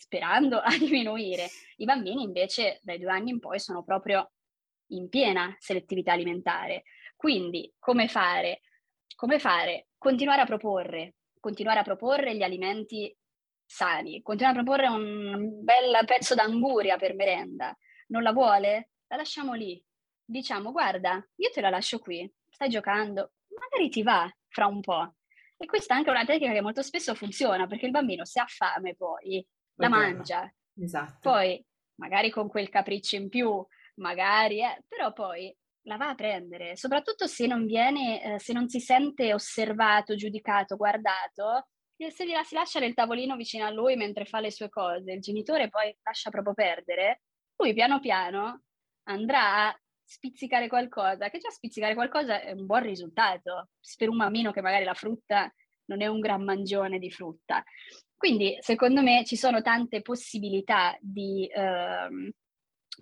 sperando 0.03 0.59
a 0.61 0.77
diminuire. 0.77 1.49
I 1.77 1.85
bambini 1.85 2.23
invece 2.23 2.81
dai 2.83 2.99
due 2.99 3.13
anni 3.13 3.31
in 3.31 3.39
poi 3.39 3.61
sono 3.61 3.85
proprio 3.85 4.33
in 4.89 5.09
piena 5.09 5.55
selettività 5.59 6.13
alimentare. 6.13 6.83
Quindi 7.17 7.73
come 7.79 8.09
fare? 8.09 8.63
Come 9.15 9.39
fare? 9.39 9.87
Continuare 9.97 10.41
a 10.41 10.47
proporre, 10.47 11.15
continuare 11.39 11.79
a 11.79 11.85
proporre 11.85 12.35
gli 12.35 12.43
alimenti 12.43 13.17
sani, 13.65 14.21
continuare 14.23 14.59
a 14.59 14.63
proporre 14.63 14.89
un 14.89 15.63
bel 15.63 16.05
pezzo 16.05 16.35
d'anguria 16.35 16.97
per 16.97 17.15
merenda. 17.15 17.77
Non 18.09 18.23
la 18.23 18.33
vuole? 18.33 18.91
La 19.07 19.17
lasciamo 19.17 19.55
lì. 19.55 19.83
Diciamo, 20.25 20.73
guarda, 20.73 21.25
io 21.37 21.51
te 21.51 21.61
la 21.61 21.71
lascio 21.71 22.01
qui, 22.01 22.31
stai 22.49 22.69
giocando, 22.69 23.35
magari 23.49 23.89
ti 23.89 24.03
va 24.03 24.29
fra 24.49 24.67
un 24.67 24.81
po'. 24.81 25.15
E 25.57 25.67
questa 25.67 25.95
è 25.95 25.99
anche 25.99 26.11
una 26.11 26.25
tecnica 26.25 26.53
che 26.53 26.61
molto 26.61 26.83
spesso 26.83 27.15
funziona, 27.15 27.69
perché 27.69 27.87
il 27.87 27.93
bambino 27.93 28.25
se 28.25 28.41
ha 28.41 28.47
fame 28.47 28.97
poi 28.97 29.47
la 29.83 29.97
mangia. 29.97 30.55
Esatto. 30.79 31.31
Poi 31.31 31.65
magari 31.97 32.31
con 32.31 32.49
quel 32.49 32.69
capriccio 32.69 33.17
in 33.17 33.29
più, 33.29 33.65
magari, 33.97 34.63
eh, 34.63 34.83
però 34.89 35.13
poi 35.13 35.55
la 35.83 35.97
va 35.97 36.11
a 36.11 36.15
prendere, 36.15 36.77
soprattutto 36.77 37.27
se 37.27 37.47
non 37.47 37.67
viene, 37.67 38.35
eh, 38.35 38.39
se 38.39 38.53
non 38.53 38.69
si 38.69 38.81
sente 38.81 39.35
osservato, 39.35 40.15
giudicato, 40.15 40.77
guardato, 40.77 41.67
se 41.97 42.27
gli, 42.27 42.33
si 42.43 42.55
lascia 42.55 42.81
nel 42.81 42.95
tavolino 42.95 43.37
vicino 43.37 43.65
a 43.65 43.71
lui 43.71 43.97
mentre 43.97 44.25
fa 44.25 44.41
le 44.41 44.51
sue 44.51 44.69
cose, 44.69 45.13
il 45.13 45.21
genitore 45.21 45.69
poi 45.69 45.97
lascia 46.03 46.31
proprio 46.31 46.55
perdere, 46.55 47.23
lui 47.57 47.75
piano 47.75 48.01
piano 48.01 48.63
andrà 49.05 49.69
a 49.69 49.81
spizzicare 50.05 50.69
qualcosa, 50.69 51.31
che 51.31 51.39
già 51.39 51.51
spizzicare 51.51 51.95
qualcosa 51.95 52.41
è 52.41 52.53
un 52.53 52.67
buon 52.67 52.83
risultato, 52.83 53.69
per 53.97 54.09
un 54.09 54.17
bambino 54.17 54.53
che 54.53 54.61
magari 54.61 54.85
la 54.85 54.95
frutta 54.95 55.53
non 55.87 56.03
è 56.03 56.07
un 56.07 56.21
gran 56.21 56.43
mangione 56.43 56.99
di 56.99 57.11
frutta. 57.11 57.63
Quindi 58.17 58.57
secondo 58.61 59.03
me 59.03 59.25
ci 59.25 59.37
sono 59.37 59.63
tante 59.63 60.01
possibilità 60.01 60.97
di, 61.01 61.51
ehm, 61.53 62.31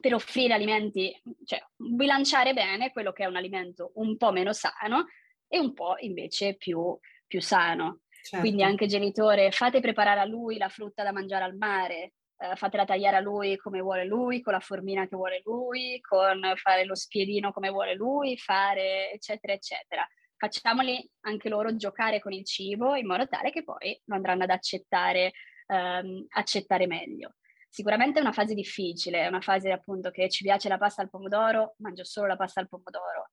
per 0.01 0.15
offrire 0.15 0.55
alimenti, 0.55 1.15
cioè 1.45 1.63
bilanciare 1.77 2.55
bene 2.55 2.91
quello 2.91 3.13
che 3.13 3.25
è 3.25 3.27
un 3.27 3.37
alimento 3.37 3.93
un 3.97 4.17
po' 4.17 4.33
meno 4.33 4.53
sano 4.53 5.09
e 5.47 5.59
un 5.59 5.75
po' 5.75 5.97
invece 5.99 6.57
più, 6.57 6.99
più 7.27 7.41
sano. 7.41 8.01
Certo. 8.23 8.39
Quindi 8.39 8.63
anche 8.63 8.87
genitore, 8.87 9.51
fate 9.51 9.81
preparare 9.81 10.21
a 10.21 10.25
lui 10.25 10.57
la 10.57 10.69
frutta 10.69 11.03
da 11.03 11.13
mangiare 11.13 11.45
al 11.45 11.57
mare, 11.57 12.15
eh, 12.39 12.55
fatela 12.55 12.85
tagliare 12.85 13.17
a 13.17 13.21
lui 13.21 13.57
come 13.57 13.81
vuole 13.81 14.07
lui, 14.07 14.41
con 14.41 14.53
la 14.53 14.61
formina 14.61 15.07
che 15.07 15.17
vuole 15.17 15.43
lui, 15.45 16.01
con 16.01 16.41
fare 16.57 16.85
lo 16.85 16.95
spiedino 16.95 17.53
come 17.53 17.71
vuole 17.71 17.95
lui, 17.95 18.37
fare 18.39 19.11
eccetera 19.13 19.53
eccetera 19.53 20.07
facciamoli 20.41 21.07
anche 21.27 21.51
loro 21.51 21.77
giocare 21.77 22.19
con 22.19 22.33
il 22.33 22.47
cibo 22.47 22.95
in 22.95 23.07
modo 23.07 23.29
tale 23.29 23.51
che 23.51 23.63
poi 23.63 24.01
lo 24.07 24.15
andranno 24.15 24.45
ad 24.45 24.51
accettare, 24.51 25.33
ehm, 25.67 26.25
accettare 26.31 26.87
meglio. 26.87 27.35
Sicuramente 27.69 28.19
è 28.19 28.23
una 28.23 28.33
fase 28.33 28.55
difficile, 28.55 29.21
è 29.21 29.27
una 29.27 29.43
fase 29.43 29.71
appunto 29.71 30.11
che 30.11 30.31
ci 30.31 30.43
piace 30.43 30.71
la 30.71 30.79
pasta 30.79 31.03
al 31.03 31.11
pomodoro, 31.11 31.75
mangio 31.81 32.05
solo 32.05 32.27
la 32.29 32.37
pasta 32.37 32.61
al 32.61 32.69
pomodoro. 32.69 33.33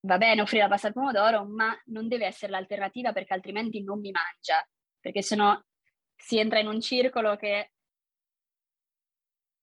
Va 0.00 0.18
bene 0.18 0.42
offrire 0.42 0.64
la 0.64 0.68
pasta 0.68 0.88
al 0.88 0.94
pomodoro, 0.94 1.46
ma 1.46 1.80
non 1.86 2.08
deve 2.08 2.26
essere 2.26 2.50
l'alternativa 2.50 3.12
perché 3.12 3.34
altrimenti 3.34 3.80
non 3.84 4.00
mi 4.00 4.10
mangia, 4.10 4.68
perché 4.98 5.22
sennò 5.22 5.56
si 6.16 6.38
entra 6.38 6.58
in 6.58 6.66
un 6.66 6.80
circolo 6.80 7.36
che 7.36 7.70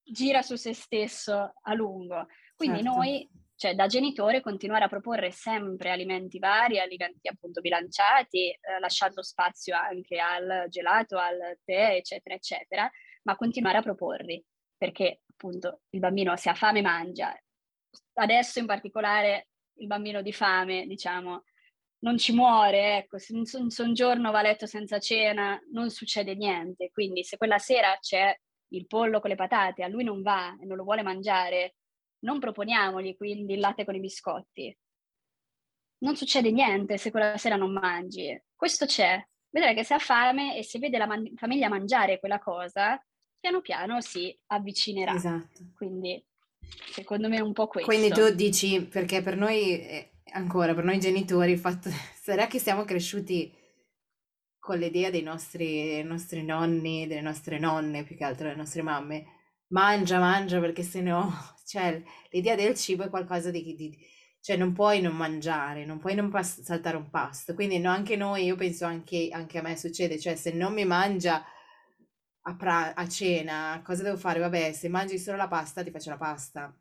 gira 0.01 0.41
su 0.41 0.55
se 0.55 0.73
stesso 0.73 1.53
a 1.61 1.73
lungo. 1.73 2.27
Quindi 2.55 2.81
certo. 2.81 2.95
noi 2.95 3.29
cioè 3.59 3.75
da 3.75 3.87
genitore 3.87 4.39
continuare 4.39 4.85
a 4.85 4.87
proporre 4.87 5.31
sempre 5.31 5.91
alimenti 5.91 6.39
vari, 6.39 6.79
alimenti 6.79 7.27
appunto 7.27 7.59
bilanciati, 7.59 8.51
eh, 8.51 8.79
lasciando 8.79 9.21
spazio 9.21 9.75
anche 9.75 10.17
al 10.17 10.67
gelato, 10.69 11.17
al 11.17 11.57
tè, 11.65 11.95
eccetera, 11.95 12.35
eccetera, 12.35 12.89
ma 13.23 13.35
continuare 13.35 13.79
a 13.79 13.81
proporli, 13.81 14.41
perché 14.77 15.23
appunto 15.29 15.81
il 15.89 15.99
bambino 15.99 16.37
se 16.37 16.49
ha 16.49 16.53
fame 16.53 16.81
mangia. 16.81 17.37
Adesso 18.13 18.59
in 18.59 18.65
particolare 18.65 19.49
il 19.79 19.87
bambino 19.87 20.21
di 20.21 20.31
fame, 20.31 20.85
diciamo, 20.87 21.43
non 22.03 22.17
ci 22.17 22.31
muore, 22.31 22.99
ecco, 22.99 23.17
se 23.17 23.33
un, 23.33 23.43
se 23.45 23.81
un 23.81 23.93
giorno 23.93 24.31
va 24.31 24.39
a 24.39 24.43
letto 24.43 24.67
senza 24.67 24.99
cena 24.99 25.59
non 25.73 25.89
succede 25.89 26.33
niente, 26.33 26.91
quindi 26.91 27.25
se 27.25 27.35
quella 27.35 27.57
sera 27.57 27.97
c'è 27.99 28.33
il 28.69 28.87
pollo 28.87 29.19
con 29.19 29.29
le 29.31 29.35
patate, 29.35 29.83
a 29.83 29.89
lui 29.89 30.05
non 30.05 30.21
va 30.21 30.57
e 30.61 30.65
non 30.65 30.77
lo 30.77 30.85
vuole 30.85 31.01
mangiare, 31.01 31.73
non 32.19 32.39
proponiamogli 32.39 33.15
quindi 33.15 33.53
il 33.53 33.59
latte 33.59 33.85
con 33.85 33.95
i 33.95 33.99
biscotti. 33.99 34.75
Non 35.99 36.15
succede 36.15 36.51
niente 36.51 36.97
se 36.97 37.11
quella 37.11 37.37
sera 37.37 37.55
non 37.55 37.71
mangi. 37.71 38.41
Questo 38.55 38.85
c'è. 38.85 39.21
Vedrai 39.49 39.75
che 39.75 39.83
se 39.83 39.95
ha 39.95 39.99
fame 39.99 40.57
e 40.57 40.63
se 40.63 40.79
vede 40.79 40.97
la 40.97 41.07
man- 41.07 41.33
famiglia 41.35 41.69
mangiare 41.69 42.19
quella 42.19 42.39
cosa, 42.39 43.03
piano 43.39 43.61
piano 43.61 43.99
si 44.01 44.37
avvicinerà. 44.47 45.13
Esatto. 45.13 45.71
Quindi 45.75 46.23
secondo 46.91 47.27
me 47.29 47.37
è 47.37 47.41
un 47.41 47.53
po' 47.53 47.67
questo. 47.67 47.89
Quindi 47.89 48.09
tu 48.09 48.29
dici, 48.29 48.85
perché 48.85 49.21
per 49.21 49.35
noi, 49.35 49.79
eh, 49.79 50.11
ancora, 50.33 50.73
per 50.73 50.83
noi 50.83 50.99
genitori, 50.99 51.51
il 51.51 51.59
fatto, 51.59 51.89
sarà 52.21 52.47
che 52.47 52.59
siamo 52.59 52.83
cresciuti 52.83 53.51
con 54.59 54.77
l'idea 54.77 55.09
dei 55.09 55.23
nostri, 55.23 55.65
dei 55.65 56.03
nostri 56.03 56.43
nonni, 56.43 57.07
delle 57.07 57.21
nostre 57.21 57.57
nonne, 57.57 58.03
più 58.03 58.15
che 58.15 58.23
altro 58.23 58.45
delle 58.45 58.57
nostre 58.57 58.81
mamme, 58.81 59.38
mangia, 59.69 60.19
mangia 60.19 60.59
perché 60.59 60.83
se 60.83 61.01
no 61.01 61.31
cioè, 61.65 62.01
l'idea 62.29 62.55
del 62.55 62.75
cibo 62.75 63.03
è 63.03 63.09
qualcosa 63.09 63.51
di, 63.51 63.75
di 63.75 63.97
cioè 64.41 64.55
non 64.57 64.73
puoi 64.73 65.01
non 65.01 65.15
mangiare, 65.15 65.85
non 65.85 65.99
puoi 65.99 66.15
non 66.15 66.29
pas- 66.29 66.61
saltare 66.61 66.97
un 66.97 67.09
pasto. 67.09 67.53
Quindi 67.53 67.77
no, 67.77 67.91
anche 67.91 68.15
noi, 68.15 68.45
io 68.45 68.55
penso 68.55 68.85
anche, 68.85 69.29
anche, 69.31 69.59
a 69.59 69.61
me 69.61 69.75
succede, 69.77 70.17
cioè 70.17 70.35
se 70.35 70.51
non 70.51 70.73
mi 70.73 70.85
mangia 70.85 71.43
a, 72.41 72.55
pra- 72.55 72.93
a, 72.93 73.07
cena, 73.07 73.81
cosa 73.83 74.03
devo 74.03 74.17
fare? 74.17 74.39
Vabbè, 74.39 74.71
se 74.71 74.87
mangi 74.87 75.19
solo 75.19 75.37
la 75.37 75.47
pasta, 75.47 75.83
ti 75.83 75.91
faccio 75.91 76.09
la 76.09 76.17
pasta. 76.17 76.75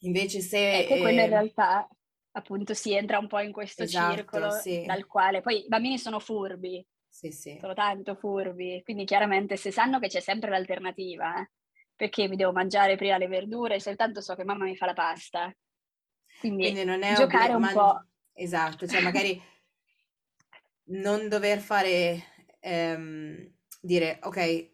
Invece 0.00 0.40
se... 0.40 0.80
Ecco, 0.80 0.94
eh, 0.94 1.00
quello 1.00 1.20
in 1.20 1.28
realtà 1.28 1.88
appunto 2.32 2.74
si 2.74 2.94
entra 2.94 3.18
un 3.18 3.26
po' 3.26 3.40
in 3.40 3.52
questo 3.52 3.82
esatto, 3.82 4.14
circolo 4.14 4.50
sì. 4.50 4.84
dal 4.86 5.06
quale 5.06 5.40
poi 5.40 5.64
i 5.64 5.68
bambini 5.68 5.98
sono 5.98 6.18
furbi. 6.18 6.84
Sì, 7.08 7.30
sì. 7.30 7.58
Sono 7.60 7.74
tanto 7.74 8.14
furbi, 8.14 8.80
quindi 8.84 9.04
chiaramente 9.04 9.56
se 9.56 9.70
sanno 9.70 9.98
che 9.98 10.08
c'è 10.08 10.20
sempre 10.20 10.50
l'alternativa, 10.50 11.40
eh, 11.40 11.50
perché 12.02 12.26
mi 12.26 12.34
devo 12.34 12.50
mangiare 12.50 12.96
prima 12.96 13.16
le 13.16 13.28
verdure, 13.28 13.78
soltanto 13.78 14.20
so 14.20 14.34
che 14.34 14.42
mamma 14.42 14.64
mi 14.64 14.74
fa 14.74 14.86
la 14.86 14.92
pasta. 14.92 15.54
Quindi, 16.40 16.64
Quindi 16.64 16.84
non 16.84 17.04
è 17.04 17.14
giocare 17.14 17.54
obblig- 17.54 17.54
un 17.54 17.72
po'. 17.72 18.04
Esatto, 18.32 18.88
cioè 18.88 19.00
magari 19.04 19.40
non 20.86 21.28
dover 21.28 21.60
fare, 21.60 22.24
ehm, 22.58 23.48
dire 23.80 24.18
ok, 24.20 24.70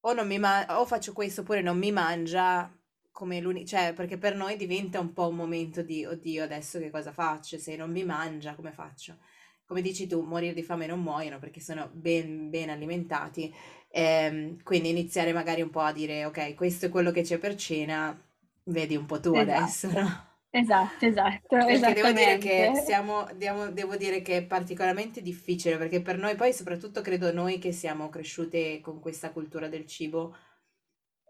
o, 0.00 0.12
non 0.12 0.26
mi 0.26 0.40
ma- 0.40 0.80
o 0.80 0.84
faccio 0.86 1.12
questo 1.12 1.42
oppure 1.42 1.60
non 1.62 1.78
mi 1.78 1.92
mangia, 1.92 2.68
come 3.12 3.40
l'unico, 3.40 3.66
cioè 3.66 3.92
perché 3.94 4.18
per 4.18 4.34
noi 4.34 4.56
diventa 4.56 4.98
un 4.98 5.12
po' 5.12 5.28
un 5.28 5.36
momento 5.36 5.82
di 5.82 6.04
oddio 6.04 6.42
adesso 6.42 6.80
che 6.80 6.90
cosa 6.90 7.12
faccio, 7.12 7.58
se 7.58 7.76
non 7.76 7.92
mi 7.92 8.02
mangia 8.02 8.56
come 8.56 8.72
faccio? 8.72 9.18
Come 9.64 9.82
dici 9.82 10.08
tu, 10.08 10.22
morire 10.22 10.52
di 10.52 10.62
fame 10.64 10.86
non 10.86 11.00
muoiono 11.00 11.38
perché 11.38 11.60
sono 11.60 11.88
ben, 11.92 12.50
ben 12.50 12.70
alimentati 12.70 13.54
Ehm, 13.94 14.62
quindi 14.62 14.88
iniziare 14.88 15.34
magari 15.34 15.60
un 15.60 15.68
po' 15.70 15.80
a 15.80 15.92
dire, 15.92 16.24
ok, 16.24 16.54
questo 16.54 16.86
è 16.86 16.88
quello 16.88 17.10
che 17.10 17.22
c'è 17.22 17.38
per 17.38 17.54
cena, 17.56 18.18
vedi 18.64 18.96
un 18.96 19.04
po' 19.04 19.20
tu 19.20 19.34
esatto. 19.34 19.50
adesso, 19.50 19.90
no? 19.92 20.30
Esatto, 20.54 21.06
esatto. 21.06 21.56
Perché 21.56 21.92
devo 21.94 22.12
dire 22.12 22.38
che 22.38 22.72
siamo, 22.84 23.26
devo, 23.36 23.68
devo, 23.68 23.96
dire 23.96 24.20
che 24.20 24.38
è 24.38 24.42
particolarmente 24.42 25.22
difficile, 25.22 25.78
perché 25.78 26.02
per 26.02 26.18
noi 26.18 26.34
poi, 26.34 26.52
soprattutto 26.52 27.00
credo 27.00 27.32
noi 27.32 27.58
che 27.58 27.72
siamo 27.72 28.08
cresciute 28.10 28.80
con 28.80 29.00
questa 29.00 29.30
cultura 29.30 29.68
del 29.68 29.86
cibo, 29.86 30.36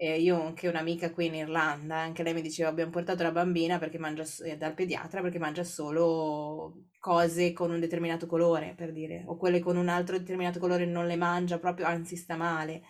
eh, 0.02 0.18
io 0.20 0.36
ho 0.36 0.46
anche 0.46 0.66
un'amica 0.66 1.12
qui 1.12 1.26
in 1.26 1.36
Irlanda, 1.36 1.98
anche 1.98 2.24
lei 2.24 2.34
mi 2.34 2.42
diceva 2.42 2.68
abbiamo 2.68 2.90
portato 2.90 3.22
la 3.22 3.30
bambina 3.30 3.78
perché 3.78 3.98
mangia, 3.98 4.24
eh, 4.44 4.56
dal 4.56 4.74
pediatra 4.74 5.20
perché 5.20 5.38
mangia 5.38 5.62
solo 5.62 6.86
cose 6.98 7.52
con 7.52 7.70
un 7.70 7.78
determinato 7.78 8.26
colore, 8.26 8.74
per 8.76 8.92
dire, 8.92 9.22
o 9.26 9.36
quelle 9.36 9.60
con 9.60 9.76
un 9.76 9.88
altro 9.88 10.18
determinato 10.18 10.58
colore 10.58 10.86
non 10.86 11.06
le 11.06 11.14
mangia 11.14 11.60
proprio, 11.60 11.86
anzi 11.86 12.16
sta 12.16 12.34
male. 12.34 12.82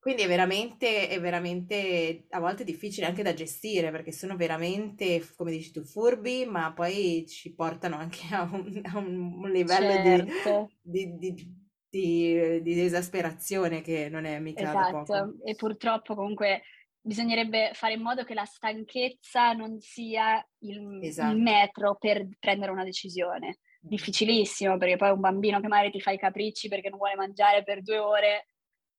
Quindi 0.00 0.22
è 0.22 0.26
veramente, 0.26 1.06
è 1.06 1.20
veramente 1.20 2.24
a 2.30 2.40
volte 2.40 2.64
difficile 2.64 3.06
anche 3.06 3.22
da 3.22 3.32
gestire 3.32 3.92
perché 3.92 4.10
sono 4.10 4.34
veramente, 4.34 5.24
come 5.36 5.52
dici 5.52 5.70
tu, 5.70 5.84
furbi, 5.84 6.44
ma 6.44 6.72
poi 6.72 7.24
ci 7.28 7.54
portano 7.54 7.94
anche 7.94 8.34
a 8.34 8.50
un, 8.50 8.80
a 8.82 8.98
un 8.98 9.48
livello 9.48 9.92
certo. 9.92 10.70
di, 10.82 11.16
di, 11.16 11.34
di, 11.34 11.59
di, 11.90 12.62
di 12.62 12.80
esasperazione 12.80 13.82
che 13.82 14.08
non 14.08 14.24
è 14.24 14.38
mica 14.38 14.62
esatto. 14.62 15.34
E 15.44 15.54
purtroppo 15.56 16.14
comunque 16.14 16.62
bisognerebbe 17.02 17.72
fare 17.74 17.94
in 17.94 18.02
modo 18.02 18.24
che 18.24 18.34
la 18.34 18.44
stanchezza 18.44 19.52
non 19.52 19.80
sia 19.80 20.46
il, 20.60 21.00
esatto. 21.02 21.34
il 21.34 21.40
metro 21.40 21.96
per 21.96 22.28
prendere 22.38 22.70
una 22.70 22.84
decisione. 22.84 23.58
Difficilissimo, 23.80 24.76
perché 24.76 24.96
poi 24.96 25.10
un 25.10 25.20
bambino 25.20 25.60
che 25.60 25.68
magari 25.68 25.90
ti 25.90 26.00
fa 26.00 26.10
i 26.12 26.18
capricci 26.18 26.68
perché 26.68 26.90
non 26.90 26.98
vuole 26.98 27.16
mangiare 27.16 27.64
per 27.64 27.82
due 27.82 27.98
ore 27.98 28.46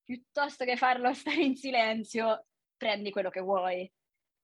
piuttosto 0.02 0.64
che 0.64 0.76
farlo 0.76 1.12
stare 1.14 1.42
in 1.42 1.56
silenzio, 1.56 2.46
prendi 2.76 3.10
quello 3.10 3.30
che 3.30 3.40
vuoi. 3.40 3.90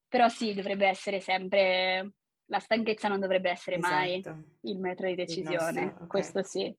Però 0.07 0.27
sì, 0.27 0.55
dovrebbe 0.55 0.87
essere 0.87 1.19
sempre, 1.19 2.13
la 2.45 2.59
stanchezza 2.59 3.07
non 3.09 3.19
dovrebbe 3.19 3.51
essere 3.51 3.75
esatto. 3.75 3.93
mai 3.93 4.23
il 4.61 4.79
metro 4.79 5.07
di 5.07 5.13
decisione, 5.13 5.81
nostro, 5.81 5.95
okay. 5.95 6.07
questo 6.07 6.41
sì, 6.41 6.75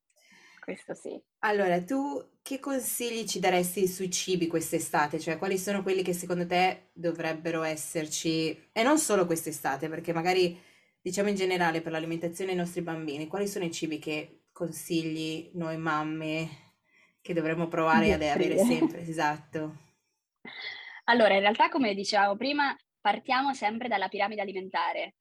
questo 0.70 0.94
sì. 0.94 1.20
Allora, 1.40 1.82
tu 1.82 2.38
che 2.42 2.60
consigli 2.60 3.26
ci 3.26 3.40
daresti 3.40 3.88
sui 3.88 4.10
cibi 4.10 4.46
quest'estate? 4.46 5.18
Cioè, 5.18 5.38
quali 5.38 5.58
sono 5.58 5.82
quelli 5.82 6.02
che 6.02 6.12
secondo 6.12 6.46
te 6.46 6.90
dovrebbero 6.92 7.62
esserci, 7.62 8.68
e 8.72 8.82
non 8.82 8.98
solo 8.98 9.26
quest'estate, 9.26 9.88
perché 9.88 10.12
magari 10.12 10.58
diciamo 11.00 11.28
in 11.28 11.34
generale 11.34 11.80
per 11.80 11.92
l'alimentazione 11.92 12.50
dei 12.50 12.60
nostri 12.60 12.82
bambini, 12.82 13.26
quali 13.26 13.48
sono 13.48 13.64
i 13.64 13.72
cibi 13.72 13.98
che 13.98 14.44
consigli 14.52 15.50
noi 15.54 15.76
mamme 15.76 16.48
che 17.20 17.34
dovremmo 17.34 17.68
provare 17.68 18.12
ad 18.12 18.22
avere 18.22 18.56
sempre, 18.58 19.00
esatto. 19.08 19.76
Allora, 21.04 21.34
in 21.34 21.40
realtà, 21.40 21.68
come 21.68 21.94
dicevamo 21.94 22.36
prima, 22.36 22.76
partiamo 23.00 23.52
sempre 23.54 23.88
dalla 23.88 24.08
piramide 24.08 24.40
alimentare. 24.40 25.14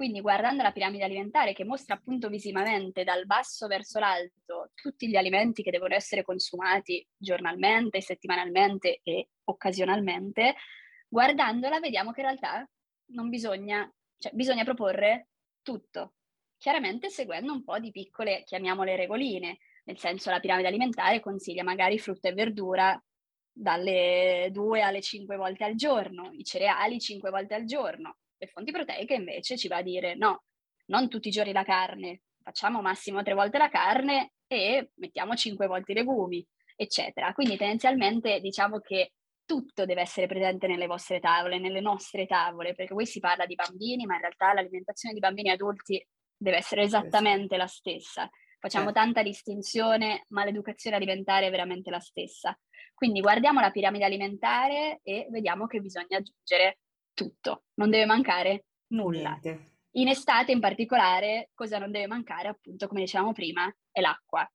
Quindi 0.00 0.22
guardando 0.22 0.62
la 0.62 0.72
piramide 0.72 1.04
alimentare 1.04 1.52
che 1.52 1.62
mostra 1.62 1.94
appunto 1.94 2.30
visivamente 2.30 3.04
dal 3.04 3.26
basso 3.26 3.66
verso 3.66 3.98
l'alto 3.98 4.70
tutti 4.74 5.06
gli 5.06 5.14
alimenti 5.14 5.62
che 5.62 5.70
devono 5.70 5.94
essere 5.94 6.22
consumati 6.22 7.06
giornalmente, 7.18 8.00
settimanalmente 8.00 9.00
e 9.02 9.28
occasionalmente, 9.44 10.54
guardandola 11.06 11.80
vediamo 11.80 12.12
che 12.12 12.20
in 12.20 12.26
realtà 12.28 12.66
non 13.08 13.28
bisogna, 13.28 13.86
cioè 14.16 14.32
bisogna 14.32 14.64
proporre 14.64 15.28
tutto, 15.60 16.14
chiaramente 16.56 17.10
seguendo 17.10 17.52
un 17.52 17.62
po' 17.62 17.78
di 17.78 17.90
piccole, 17.90 18.42
chiamiamole 18.44 18.96
regoline, 18.96 19.58
nel 19.84 19.98
senso 19.98 20.30
la 20.30 20.40
piramide 20.40 20.68
alimentare 20.68 21.20
consiglia 21.20 21.62
magari 21.62 21.98
frutta 21.98 22.30
e 22.30 22.32
verdura 22.32 22.98
dalle 23.52 24.48
2 24.50 24.80
alle 24.80 25.02
5 25.02 25.36
volte 25.36 25.64
al 25.64 25.74
giorno, 25.74 26.30
i 26.32 26.42
cereali 26.42 26.98
5 26.98 27.28
volte 27.28 27.54
al 27.54 27.64
giorno. 27.64 28.16
Le 28.42 28.46
fonti 28.46 28.72
proteiche 28.72 29.12
invece 29.12 29.58
ci 29.58 29.68
va 29.68 29.76
a 29.76 29.82
dire 29.82 30.14
no, 30.14 30.44
non 30.86 31.10
tutti 31.10 31.28
i 31.28 31.30
giorni 31.30 31.52
la 31.52 31.62
carne, 31.62 32.22
facciamo 32.42 32.80
massimo 32.80 33.22
3 33.22 33.34
volte 33.34 33.58
la 33.58 33.68
carne 33.68 34.32
e 34.46 34.92
mettiamo 34.94 35.34
5 35.34 35.66
volte 35.66 35.92
i 35.92 35.94
legumi, 35.94 36.44
eccetera. 36.74 37.34
Quindi 37.34 37.58
tendenzialmente 37.58 38.40
diciamo 38.40 38.78
che 38.78 39.12
tutto 39.44 39.84
deve 39.84 40.00
essere 40.00 40.26
presente 40.26 40.66
nelle 40.66 40.86
vostre 40.86 41.20
tavole, 41.20 41.58
nelle 41.58 41.80
nostre 41.80 42.24
tavole, 42.24 42.74
perché 42.74 42.94
qui 42.94 43.04
si 43.04 43.20
parla 43.20 43.44
di 43.44 43.56
bambini, 43.56 44.06
ma 44.06 44.14
in 44.14 44.20
realtà 44.22 44.54
l'alimentazione 44.54 45.12
di 45.12 45.20
bambini 45.20 45.50
e 45.50 45.52
adulti 45.52 46.08
deve 46.34 46.56
essere 46.56 46.80
esattamente 46.82 47.58
la 47.58 47.66
stessa. 47.66 48.26
Facciamo 48.58 48.86
certo. 48.86 49.00
tanta 49.00 49.22
distinzione, 49.22 50.24
ma 50.28 50.46
l'educazione 50.46 50.96
alimentare 50.96 51.48
è 51.48 51.50
veramente 51.50 51.90
la 51.90 52.00
stessa. 52.00 52.58
Quindi 52.94 53.20
guardiamo 53.20 53.60
la 53.60 53.70
piramide 53.70 54.06
alimentare 54.06 55.00
e 55.02 55.26
vediamo 55.30 55.66
che 55.66 55.80
bisogna 55.80 56.16
aggiungere 56.16 56.78
tutto, 57.20 57.64
non 57.74 57.90
deve 57.90 58.06
mancare 58.06 58.64
nulla. 58.88 59.38
Niente. 59.42 59.68
In 59.94 60.08
estate 60.08 60.52
in 60.52 60.60
particolare, 60.60 61.50
cosa 61.52 61.78
non 61.78 61.90
deve 61.90 62.06
mancare, 62.06 62.48
appunto, 62.48 62.86
come 62.86 63.00
dicevamo 63.00 63.32
prima, 63.32 63.70
è 63.90 64.00
l'acqua. 64.00 64.48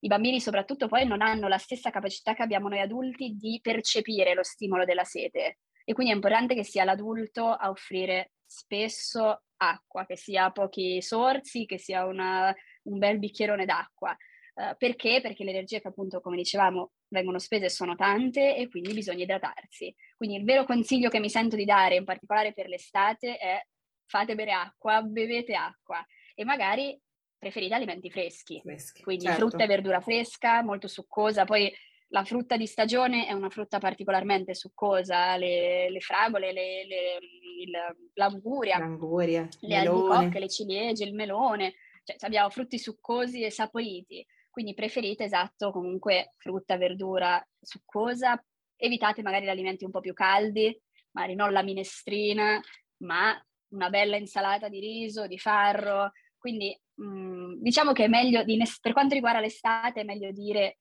I 0.00 0.08
bambini 0.08 0.40
soprattutto 0.40 0.88
poi 0.88 1.06
non 1.06 1.20
hanno 1.20 1.48
la 1.48 1.58
stessa 1.58 1.90
capacità 1.90 2.34
che 2.34 2.42
abbiamo 2.42 2.68
noi 2.68 2.80
adulti 2.80 3.34
di 3.36 3.58
percepire 3.60 4.34
lo 4.34 4.44
stimolo 4.44 4.84
della 4.84 5.04
sete 5.04 5.58
e 5.84 5.94
quindi 5.94 6.12
è 6.12 6.16
importante 6.16 6.54
che 6.54 6.64
sia 6.64 6.84
l'adulto 6.84 7.48
a 7.48 7.70
offrire 7.70 8.32
spesso 8.44 9.42
acqua, 9.56 10.04
che 10.06 10.16
sia 10.16 10.50
pochi 10.52 11.02
sorsi, 11.02 11.66
che 11.66 11.78
sia 11.78 12.04
una 12.04 12.54
un 12.86 12.98
bel 12.98 13.18
bicchierone 13.18 13.64
d'acqua. 13.64 14.16
Uh, 14.56 14.74
perché? 14.78 15.20
Perché 15.20 15.44
le 15.44 15.50
energie 15.50 15.82
che 15.82 15.88
appunto, 15.88 16.20
come 16.20 16.36
dicevamo, 16.36 16.92
vengono 17.08 17.38
spese 17.38 17.68
sono 17.68 17.94
tante 17.94 18.56
e 18.56 18.68
quindi 18.68 18.94
bisogna 18.94 19.22
idratarsi. 19.22 19.94
Quindi 20.16 20.36
il 20.36 20.44
vero 20.44 20.64
consiglio 20.64 21.10
che 21.10 21.20
mi 21.20 21.28
sento 21.28 21.56
di 21.56 21.66
dare, 21.66 21.96
in 21.96 22.04
particolare 22.04 22.54
per 22.54 22.66
l'estate, 22.66 23.36
è 23.36 23.62
fate 24.06 24.34
bere 24.34 24.52
acqua, 24.52 25.02
bevete 25.02 25.54
acqua 25.54 26.04
e 26.34 26.44
magari 26.44 26.98
preferite 27.36 27.74
alimenti 27.74 28.10
freschi. 28.10 28.60
freschi 28.62 29.02
quindi 29.02 29.26
certo. 29.26 29.40
frutta 29.40 29.64
e 29.64 29.66
verdura 29.66 30.00
fresca, 30.00 30.62
molto 30.62 30.88
succosa. 30.88 31.44
Poi 31.44 31.70
la 32.08 32.24
frutta 32.24 32.56
di 32.56 32.66
stagione 32.66 33.26
è 33.26 33.32
una 33.32 33.50
frutta 33.50 33.78
particolarmente 33.78 34.54
succosa, 34.54 35.36
le, 35.36 35.90
le 35.90 36.00
fragole, 36.00 36.52
le, 36.52 36.86
le, 36.86 37.18
il, 37.60 37.70
l'anguria, 38.14 38.78
l'anguria, 38.78 39.46
le 39.60 39.76
albicocche, 39.76 40.38
le 40.38 40.48
ciliegie, 40.48 41.04
il 41.04 41.14
melone 41.14 41.74
cioè 42.06 42.16
abbiamo 42.20 42.48
frutti 42.50 42.78
succosi 42.78 43.42
e 43.42 43.50
saporiti, 43.50 44.24
quindi 44.56 44.72
preferite 44.72 45.24
esatto 45.24 45.70
comunque 45.70 46.32
frutta, 46.38 46.78
verdura 46.78 47.46
succosa, 47.60 48.42
evitate 48.76 49.20
magari 49.20 49.44
gli 49.44 49.50
alimenti 49.50 49.84
un 49.84 49.90
po' 49.90 50.00
più 50.00 50.14
caldi, 50.14 50.74
magari 51.10 51.34
non 51.34 51.52
la 51.52 51.62
minestrina, 51.62 52.58
ma 53.02 53.38
una 53.74 53.90
bella 53.90 54.16
insalata 54.16 54.70
di 54.70 54.80
riso, 54.80 55.26
di 55.26 55.36
farro, 55.36 56.12
quindi 56.38 56.74
mh, 56.94 57.04
mm, 57.06 57.52
diciamo 57.58 57.92
che 57.92 58.04
è 58.04 58.08
meglio, 58.08 58.44
di, 58.44 58.58
per 58.80 58.94
quanto 58.94 59.12
riguarda 59.12 59.40
l'estate, 59.40 60.00
è 60.00 60.04
meglio 60.04 60.32
dire 60.32 60.78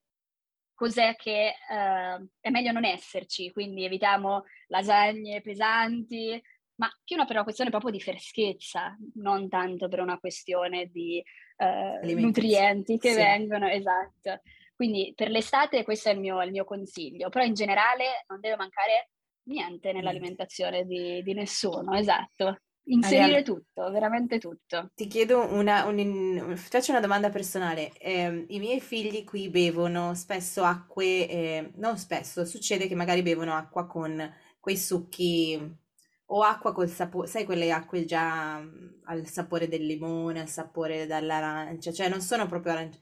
cos'è 0.74 1.18
che 1.18 1.48
eh, 1.48 2.28
è 2.40 2.50
meglio 2.50 2.72
non 2.72 2.86
esserci, 2.86 3.52
quindi 3.52 3.84
evitiamo 3.84 4.46
lasagne 4.68 5.42
pesanti, 5.42 6.42
ma 6.76 6.90
più 7.04 7.16
una 7.16 7.26
per 7.26 7.36
una 7.36 7.44
questione 7.44 7.70
proprio 7.70 7.92
di 7.92 8.02
freschezza, 8.02 8.96
non 9.16 9.48
tanto 9.48 9.88
per 9.88 10.00
una 10.00 10.20
questione 10.20 10.88
di 10.88 11.24
eh, 11.58 12.14
nutrienti 12.16 12.98
che 12.98 13.12
sì. 13.12 13.16
vengono, 13.16 13.68
esatto. 13.68 14.42
Quindi 14.76 15.14
per 15.16 15.30
l'estate 15.30 15.84
questo 15.84 16.10
è 16.10 16.14
il 16.14 16.20
mio, 16.20 16.42
il 16.44 16.52
mio, 16.52 16.66
consiglio, 16.66 17.30
però 17.30 17.46
in 17.46 17.54
generale 17.54 18.26
non 18.28 18.42
deve 18.42 18.58
mancare 18.58 19.10
niente 19.44 19.94
nell'alimentazione 19.94 20.86
di, 20.86 21.24
di 21.24 21.34
nessuno, 21.34 21.94
esatto. 21.94 22.60
Inserire 22.88 23.24
Ariana, 23.24 23.42
tutto, 23.42 23.90
veramente 23.90 24.38
tutto. 24.38 24.92
Ti 24.94 25.08
chiedo 25.08 25.52
una, 25.54 25.86
un, 25.86 26.54
faccio 26.56 26.92
una 26.92 27.00
domanda 27.00 27.32
personale. 27.32 27.92
Eh, 27.98 28.46
I 28.50 28.60
miei 28.60 28.80
figli 28.80 29.24
qui 29.24 29.50
bevono 29.50 30.14
spesso 30.14 30.64
acque, 30.64 31.28
eh, 31.28 31.72
non 31.78 31.98
spesso, 31.98 32.46
succede 32.46 32.88
che 32.88 32.94
magari 32.94 33.24
bevono 33.24 33.56
acqua 33.56 33.88
con 33.88 34.32
quei 34.60 34.78
succhi 34.78 35.84
o 36.28 36.42
acqua 36.42 36.74
col 36.74 36.90
sapore, 36.90 37.28
sai 37.28 37.46
quelle 37.46 37.72
acque 37.72 38.06
già 38.06 38.60
mm, 38.60 39.02
al 39.04 39.28
sapore 39.28 39.68
del 39.68 39.86
limone, 39.86 40.42
al 40.42 40.48
sapore 40.48 41.06
dell'arancia, 41.06 41.92
cioè 41.92 42.10
non 42.10 42.22
sono 42.22 42.48
proprio 42.48 42.74
arancia. 42.74 43.00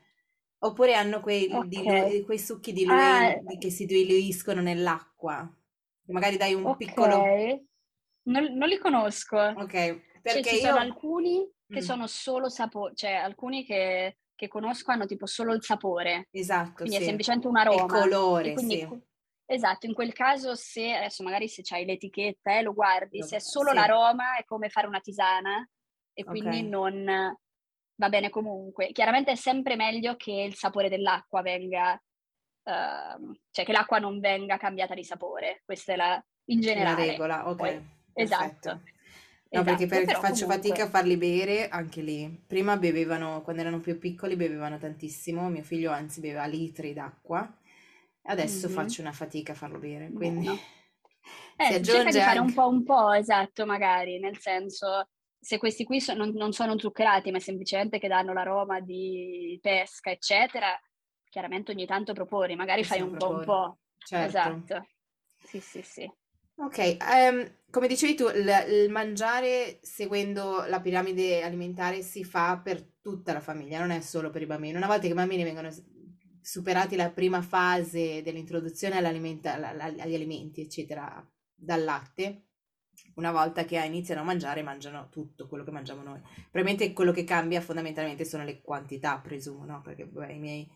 Oppure 0.60 0.94
hanno 0.94 1.20
quei, 1.20 1.50
okay. 1.52 1.68
dilu- 1.68 2.26
quei 2.26 2.40
succhi 2.40 2.72
diluenti 2.72 3.56
ah. 3.56 3.58
che 3.58 3.70
si 3.70 3.86
diluiscono 3.86 4.62
nell'acqua. 4.62 5.50
Magari 6.08 6.38
dai 6.38 6.54
un 6.54 6.66
okay. 6.66 6.88
piccolo... 6.88 7.18
Non, 8.26 8.54
non, 8.56 8.70
li 8.70 8.78
conosco. 8.78 9.38
Ok, 9.38 9.72
cioè, 9.72 10.02
perché 10.22 10.44
cioè, 10.44 10.54
ci 10.54 10.56
io... 10.56 10.68
sono 10.68 10.78
alcuni 10.78 11.52
che 11.68 11.80
mm. 11.80 11.84
sono 11.84 12.08
solo 12.08 12.48
sapore, 12.48 12.94
cioè 12.96 13.12
alcuni 13.12 13.66
che, 13.66 14.20
che, 14.34 14.48
conosco 14.48 14.92
hanno 14.92 15.06
tipo 15.06 15.26
solo 15.26 15.54
il 15.54 15.62
sapore. 15.62 16.28
Esatto, 16.32 16.84
Quindi 16.84 16.96
sì. 16.96 17.02
è 17.02 17.06
semplicemente 17.06 17.48
un 17.48 17.58
aroma. 17.58 17.82
Il 17.82 17.92
colore, 17.92 18.58
sì. 18.58 18.88
Esatto, 19.46 19.86
in 19.86 19.94
quel 19.94 20.14
caso 20.14 20.56
se 20.56 20.94
adesso 20.94 21.22
magari 21.22 21.48
se 21.50 21.62
c'hai 21.64 21.86
l'etichetta 21.86 22.52
e 22.52 22.58
eh, 22.58 22.62
lo 22.62 22.74
guardi, 22.74 23.22
se 23.24 23.38
è 23.38 23.40
solo 23.40 23.70
sì. 23.70 23.76
l'aroma 23.76 24.38
è 24.38 24.46
come 24.46 24.70
fare 24.70 24.88
una 24.88 25.02
tisana 25.02 25.68
e 26.14 26.24
quindi 26.24 26.58
okay. 26.60 26.70
non 26.70 27.38
va 27.96 28.10
bene 28.10 28.30
comunque. 28.30 28.92
Chiaramente 28.92 29.32
è 29.32 29.36
sempre 29.36 29.76
meglio 29.76 30.16
che 30.16 30.32
il 30.32 30.56
sapore 30.56 30.90
dell'acqua 30.90 31.42
venga, 31.42 31.94
uh, 31.94 33.34
cioè 33.52 33.66
che 33.66 33.72
l'acqua 33.74 34.00
non 34.00 34.20
venga 34.20 34.58
cambiata 34.58 34.94
di 34.94 35.04
sapore, 35.04 35.62
questa 35.66 35.94
è 35.94 35.96
la, 35.98 36.26
in 36.46 36.62
generale. 36.62 37.06
La 37.06 37.12
regola, 37.12 37.50
ok. 37.50 37.56
Poi, 37.58 37.88
esatto. 38.14 38.70
No, 38.70 39.62
esatto, 39.62 39.78
perché 39.78 39.86
per, 39.88 40.16
faccio 40.16 40.46
comunque... 40.46 40.56
fatica 40.56 40.84
a 40.86 40.90
farli 40.90 41.18
bere 41.18 41.68
anche 41.68 42.02
lì. 42.02 42.44
Prima 42.48 42.78
bevevano, 42.78 43.42
quando 43.44 43.62
erano 43.62 43.82
più 43.82 44.00
piccoli, 44.00 44.36
bevevano 44.36 44.80
tantissimo. 44.80 45.50
Mio 45.50 45.64
figlio 45.64 45.92
anzi 45.92 46.22
beveva 46.22 46.46
litri 46.46 46.94
d'acqua 46.94 47.58
Adesso 48.24 48.68
mm-hmm. 48.68 48.76
faccio 48.76 49.02
una 49.02 49.12
fatica 49.12 49.52
a 49.52 49.56
farlo 49.56 49.80
bere, 49.80 50.12
quindi 50.12 50.46
no. 50.46 50.58
eh, 51.58 51.66
si 51.66 51.74
aggiunge 51.74 52.12
di 52.12 52.20
fare 52.20 52.40
un 52.40 52.54
po' 52.54 52.68
un 52.68 52.84
po', 52.84 53.12
esatto, 53.12 53.66
magari, 53.66 54.20
nel 54.20 54.38
senso 54.38 55.08
se 55.44 55.58
questi 55.58 55.84
qui 55.84 56.00
so, 56.00 56.14
non, 56.14 56.30
non, 56.30 56.54
sono 56.54 56.80
zuccherati, 56.80 57.30
ma 57.30 57.40
semplicemente 57.40 58.00
che 58.00 58.08
danno 58.08 58.32
l'aroma 58.32 58.80
di 58.80 59.60
pesca, 59.62 60.10
eccetera, 60.10 60.80
chiaramente 61.30 61.72
ogni 61.72 61.86
tanto 61.86 62.14
proponi, 62.14 62.56
magari 62.56 62.86
fai 62.86 63.02
un 63.02 63.18
po' 63.18 63.30
un 63.30 63.44
po'. 63.44 63.78
Certo. 63.98 64.26
Esatto. 64.26 64.88
Sì, 65.44 65.60
sì, 65.60 65.82
sì. 65.82 66.12
Ok, 66.56 66.98
um, 67.02 67.58
come 67.70 67.88
dicevi 67.88 68.16
tu, 68.16 68.28
il, 68.28 68.66
il, 68.70 68.90
mangiare 68.90 69.80
seguendo 69.82 70.64
la 70.68 70.80
piramide 70.80 71.42
alimentare 71.42 72.04
si 72.04 72.24
fa 72.24 72.62
per 72.64 72.82
tutta 73.02 73.34
la 73.34 73.42
famiglia, 73.42 73.80
non 73.80 73.90
è 73.90 74.00
solo 74.00 74.30
per 74.30 74.44
i 74.44 74.46
bambini. 74.46 74.76
Una 74.76 74.88
volta 74.88 75.02
che 75.02 75.08
i 75.08 75.14
bambini 75.14 75.44
vengono 75.44 75.70
superati 76.44 76.96
la 76.96 77.10
prima 77.10 77.42
fase 77.42 78.22
dell'introduzione 78.22 78.98
agli 78.98 80.14
alimenti, 80.14 80.62
eccetera, 80.62 81.26
dal 81.54 81.84
latte, 81.84 82.48
una 83.16 83.32
volta 83.32 83.66
che 83.66 83.78
iniziano 83.84 84.22
a 84.22 84.26
mangiare, 84.26 84.62
mangiano 84.62 85.08
tutto 85.10 85.48
quello 85.48 85.64
che 85.64 85.72
mangiamo 85.72 86.04
noi. 86.04 86.20
Probabilmente 86.52 86.94
quello 86.94 87.12
che 87.12 87.24
cambia 87.24 87.62
fondamentalmente 87.62 88.26
sono 88.26 88.44
le 88.44 88.62
quantità, 88.62 89.18
presumo, 89.20 89.66
no? 89.66 89.82
Perché 89.82 90.06
beh, 90.06 90.34
i 90.34 90.40
miei 90.40 90.70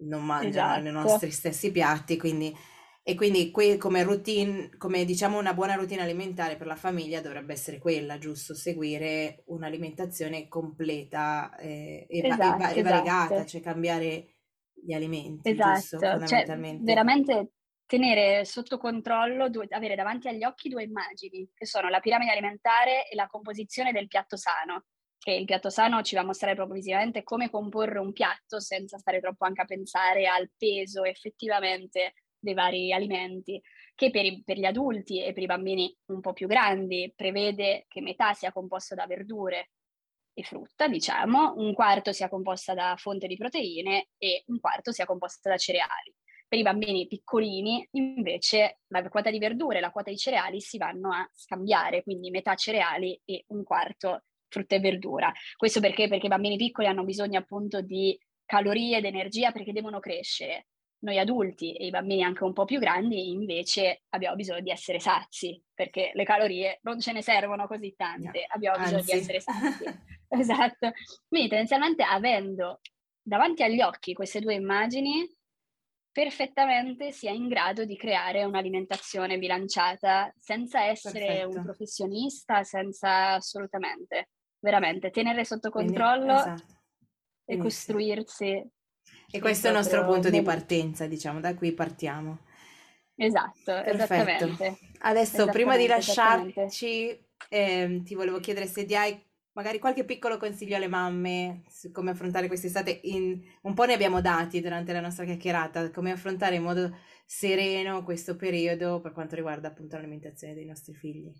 non 0.00 0.24
mangiano 0.24 0.74
esatto. 0.74 0.88
i 0.88 0.92
nostri 0.92 1.30
stessi 1.30 1.70
piatti, 1.70 2.16
quindi 2.18 2.54
e 3.06 3.14
quindi 3.16 3.50
que- 3.50 3.76
come 3.76 4.02
routine, 4.02 4.70
come 4.78 5.04
diciamo 5.04 5.38
una 5.38 5.52
buona 5.52 5.74
routine 5.74 6.00
alimentare 6.00 6.56
per 6.56 6.66
la 6.66 6.74
famiglia 6.76 7.20
dovrebbe 7.20 7.52
essere 7.52 7.78
quella, 7.78 8.16
giusto? 8.18 8.54
Seguire 8.54 9.42
un'alimentazione 9.46 10.48
completa 10.48 11.54
eh, 11.56 12.06
e, 12.08 12.20
esatto, 12.26 12.56
va- 12.56 12.70
e, 12.72 12.82
va- 12.82 12.82
esatto. 12.82 12.82
variegata, 12.82 13.44
cioè 13.44 13.60
cambiare 13.60 14.33
gli 14.84 14.92
alimenti, 14.92 15.50
esatto. 15.50 15.78
giusto? 15.78 15.98
Cioè, 15.98 16.10
fondamentalmente. 16.18 16.76
Cioè, 16.76 16.84
veramente 16.84 17.50
tenere 17.86 18.44
sotto 18.44 18.78
controllo, 18.78 19.48
due, 19.48 19.66
avere 19.70 19.94
davanti 19.94 20.28
agli 20.28 20.44
occhi 20.44 20.68
due 20.68 20.82
immagini, 20.82 21.48
che 21.54 21.66
sono 21.66 21.88
la 21.88 22.00
piramide 22.00 22.32
alimentare 22.32 23.08
e 23.08 23.14
la 23.14 23.26
composizione 23.26 23.92
del 23.92 24.08
piatto 24.08 24.36
sano 24.36 24.84
che 25.24 25.32
il 25.32 25.46
piatto 25.46 25.70
sano 25.70 26.02
ci 26.02 26.14
va 26.14 26.20
a 26.20 26.24
mostrare 26.24 26.54
proprio 26.54 26.76
visivamente 26.76 27.22
come 27.22 27.48
comporre 27.48 27.98
un 27.98 28.12
piatto 28.12 28.60
senza 28.60 28.98
stare 28.98 29.20
troppo 29.20 29.46
anche 29.46 29.62
a 29.62 29.64
pensare 29.64 30.26
al 30.26 30.50
peso 30.54 31.02
effettivamente 31.02 32.12
dei 32.38 32.52
vari 32.52 32.92
alimenti, 32.92 33.58
che 33.94 34.10
per, 34.10 34.26
i, 34.26 34.42
per, 34.44 34.58
gli 34.58 34.66
adulti 34.66 35.24
e 35.24 35.32
per 35.32 35.42
i 35.42 35.46
bambini 35.46 35.96
un 36.10 36.20
po' 36.20 36.34
più 36.34 36.46
grandi 36.46 37.10
prevede 37.16 37.86
che 37.88 38.02
metà 38.02 38.34
sia 38.34 38.52
composta 38.52 38.94
da 38.94 39.06
verdure 39.06 39.70
e 40.34 40.42
frutta, 40.42 40.88
diciamo, 40.88 41.54
un 41.56 41.72
quarto 41.72 42.12
sia 42.12 42.28
composta 42.28 42.74
da 42.74 42.94
fonte 42.98 43.26
di 43.26 43.36
proteine 43.36 44.08
e 44.18 44.42
un 44.48 44.60
quarto 44.60 44.92
sia 44.92 45.06
composta 45.06 45.48
da 45.48 45.56
cereali. 45.56 46.14
Per 46.46 46.58
i 46.58 46.62
bambini 46.62 47.06
piccolini, 47.06 47.86
invece, 47.92 48.80
la 48.88 49.08
quota 49.08 49.30
di 49.30 49.38
verdure 49.38 49.78
e 49.78 49.80
la 49.80 49.90
quota 49.90 50.10
di 50.10 50.18
cereali 50.18 50.60
si 50.60 50.76
vanno 50.76 51.12
a 51.12 51.28
scambiare, 51.32 52.02
quindi 52.02 52.30
metà 52.30 52.54
cereali 52.54 53.18
e 53.24 53.44
un 53.48 53.64
quarto 53.64 54.24
frutta 54.48 54.76
e 54.76 54.80
verdura. 54.80 55.32
Questo 55.56 55.80
perché? 55.80 56.08
Perché 56.08 56.26
i 56.26 56.28
bambini 56.28 56.56
piccoli 56.56 56.86
hanno 56.86 57.04
bisogno 57.04 57.38
appunto 57.38 57.80
di 57.80 58.16
calorie 58.44 58.98
ed 58.98 59.04
energia 59.04 59.52
perché 59.52 59.72
devono 59.72 59.98
crescere. 60.00 60.66
Noi 61.04 61.18
adulti 61.18 61.74
e 61.74 61.86
i 61.86 61.90
bambini 61.90 62.24
anche 62.24 62.44
un 62.44 62.54
po' 62.54 62.64
più 62.64 62.78
grandi 62.78 63.30
invece 63.30 64.04
abbiamo 64.08 64.36
bisogno 64.36 64.60
di 64.60 64.70
essere 64.70 64.98
sazi 64.98 65.62
perché 65.74 66.12
le 66.14 66.24
calorie 66.24 66.78
non 66.82 66.98
ce 66.98 67.12
ne 67.12 67.20
servono 67.22 67.66
così 67.66 67.94
tante, 67.94 68.46
abbiamo 68.48 68.78
bisogno 68.78 68.98
Anzi. 68.98 69.12
di 69.12 69.18
essere 69.18 69.40
sazi. 69.40 69.84
esatto. 70.28 70.92
Quindi 71.28 71.48
tendenzialmente 71.48 72.02
avendo 72.02 72.80
davanti 73.22 73.62
agli 73.62 73.82
occhi 73.82 74.14
queste 74.14 74.40
due 74.40 74.54
immagini 74.54 75.30
perfettamente 76.14 77.10
sia 77.10 77.32
in 77.32 77.48
grado 77.48 77.84
di 77.84 77.96
creare 77.96 78.44
un'alimentazione 78.44 79.36
bilanciata 79.36 80.32
senza 80.38 80.84
essere 80.84 81.26
Perfetto. 81.26 81.48
un 81.48 81.64
professionista, 81.64 82.62
senza 82.62 83.34
assolutamente, 83.34 84.28
veramente 84.60 85.10
tenere 85.10 85.44
sotto 85.44 85.70
controllo 85.70 86.40
Quindi, 86.40 86.52
esatto. 86.52 86.80
e 87.46 87.56
costruirsi 87.58 88.70
e 89.34 89.40
questo 89.40 89.66
è 89.66 89.70
il 89.70 89.76
nostro 89.76 90.04
punto 90.04 90.30
di 90.30 90.42
partenza, 90.42 91.08
diciamo, 91.08 91.40
da 91.40 91.56
qui 91.56 91.72
partiamo. 91.72 92.38
Esatto, 93.16 93.64
Perfetto. 93.64 93.94
esattamente. 93.94 94.78
Adesso, 95.00 95.46
prima 95.46 95.76
di 95.76 95.88
lasciarci, 95.88 97.26
eh, 97.48 98.02
ti 98.04 98.14
volevo 98.14 98.38
chiedere 98.38 98.66
se 98.66 98.84
ti 98.84 98.94
hai 98.94 99.20
magari 99.54 99.80
qualche 99.80 100.04
piccolo 100.04 100.36
consiglio 100.36 100.76
alle 100.76 100.86
mamme 100.86 101.64
su 101.68 101.90
come 101.90 102.12
affrontare 102.12 102.46
quest'estate. 102.46 103.00
In, 103.02 103.42
un 103.62 103.74
po' 103.74 103.86
ne 103.86 103.94
abbiamo 103.94 104.20
dati 104.20 104.60
durante 104.60 104.92
la 104.92 105.00
nostra 105.00 105.24
chiacchierata, 105.24 105.90
come 105.90 106.12
affrontare 106.12 106.54
in 106.54 106.62
modo 106.62 106.96
sereno 107.26 108.04
questo 108.04 108.36
periodo 108.36 109.00
per 109.00 109.10
quanto 109.10 109.34
riguarda 109.34 109.66
appunto 109.66 109.96
l'alimentazione 109.96 110.54
dei 110.54 110.64
nostri 110.64 110.94
figli. 110.94 111.32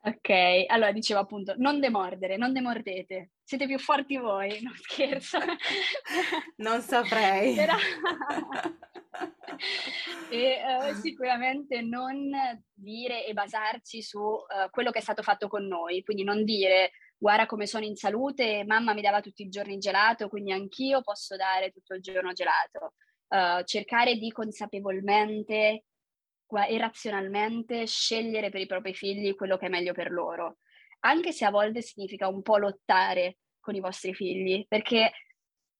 Ok, 0.00 0.30
allora 0.68 0.92
dicevo 0.92 1.20
appunto, 1.20 1.54
non 1.58 1.80
demordere, 1.80 2.36
non 2.36 2.52
demordete, 2.52 3.32
siete 3.42 3.66
più 3.66 3.78
forti 3.78 4.16
voi, 4.16 4.60
non 4.62 4.74
scherzo. 4.76 5.38
non 6.56 6.80
saprei. 6.80 7.56
Però... 7.56 7.74
e 10.30 10.60
uh, 10.62 10.94
sicuramente 10.94 11.82
non 11.82 12.30
dire 12.72 13.26
e 13.26 13.32
basarci 13.32 14.00
su 14.00 14.20
uh, 14.20 14.70
quello 14.70 14.92
che 14.92 15.00
è 15.00 15.02
stato 15.02 15.22
fatto 15.22 15.48
con 15.48 15.66
noi, 15.66 16.04
quindi 16.04 16.22
non 16.22 16.44
dire 16.44 16.92
guarda 17.18 17.46
come 17.46 17.66
sono 17.66 17.84
in 17.84 17.96
salute, 17.96 18.64
mamma 18.64 18.94
mi 18.94 19.02
dava 19.02 19.20
tutti 19.20 19.42
i 19.42 19.48
giorni 19.48 19.78
gelato, 19.78 20.28
quindi 20.28 20.52
anch'io 20.52 21.02
posso 21.02 21.34
dare 21.34 21.70
tutto 21.70 21.94
il 21.94 22.02
giorno 22.02 22.32
gelato. 22.32 22.94
Uh, 23.28 23.62
cercare 23.64 24.14
di 24.14 24.30
consapevolmente 24.30 25.84
e 26.66 26.78
razionalmente 26.78 27.86
scegliere 27.86 28.50
per 28.50 28.60
i 28.60 28.66
propri 28.66 28.94
figli 28.94 29.34
quello 29.34 29.56
che 29.56 29.66
è 29.66 29.68
meglio 29.68 29.92
per 29.92 30.10
loro, 30.10 30.58
anche 31.00 31.32
se 31.32 31.44
a 31.44 31.50
volte 31.50 31.82
significa 31.82 32.28
un 32.28 32.42
po' 32.42 32.56
lottare 32.56 33.38
con 33.60 33.74
i 33.74 33.80
vostri 33.80 34.14
figli, 34.14 34.64
perché 34.66 35.12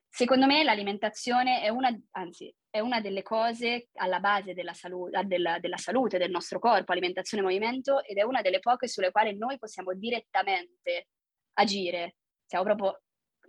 secondo 0.08 0.46
me 0.46 0.62
l'alimentazione 0.62 1.62
è 1.62 1.68
una, 1.68 1.96
anzi, 2.12 2.54
è 2.70 2.80
una 2.80 3.00
delle 3.00 3.22
cose 3.22 3.88
alla 3.94 4.20
base 4.20 4.52
della, 4.52 4.74
salu- 4.74 5.10
della, 5.22 5.58
della 5.58 5.76
salute 5.76 6.18
del 6.18 6.30
nostro 6.30 6.58
corpo, 6.58 6.92
alimentazione 6.92 7.42
e 7.42 7.46
movimento, 7.46 8.02
ed 8.04 8.18
è 8.18 8.22
una 8.22 8.42
delle 8.42 8.60
poche 8.60 8.88
sulle 8.88 9.10
quali 9.10 9.36
noi 9.36 9.58
possiamo 9.58 9.94
direttamente 9.94 11.08
agire, 11.54 12.16
siamo 12.44 12.64
proprio, 12.64 13.02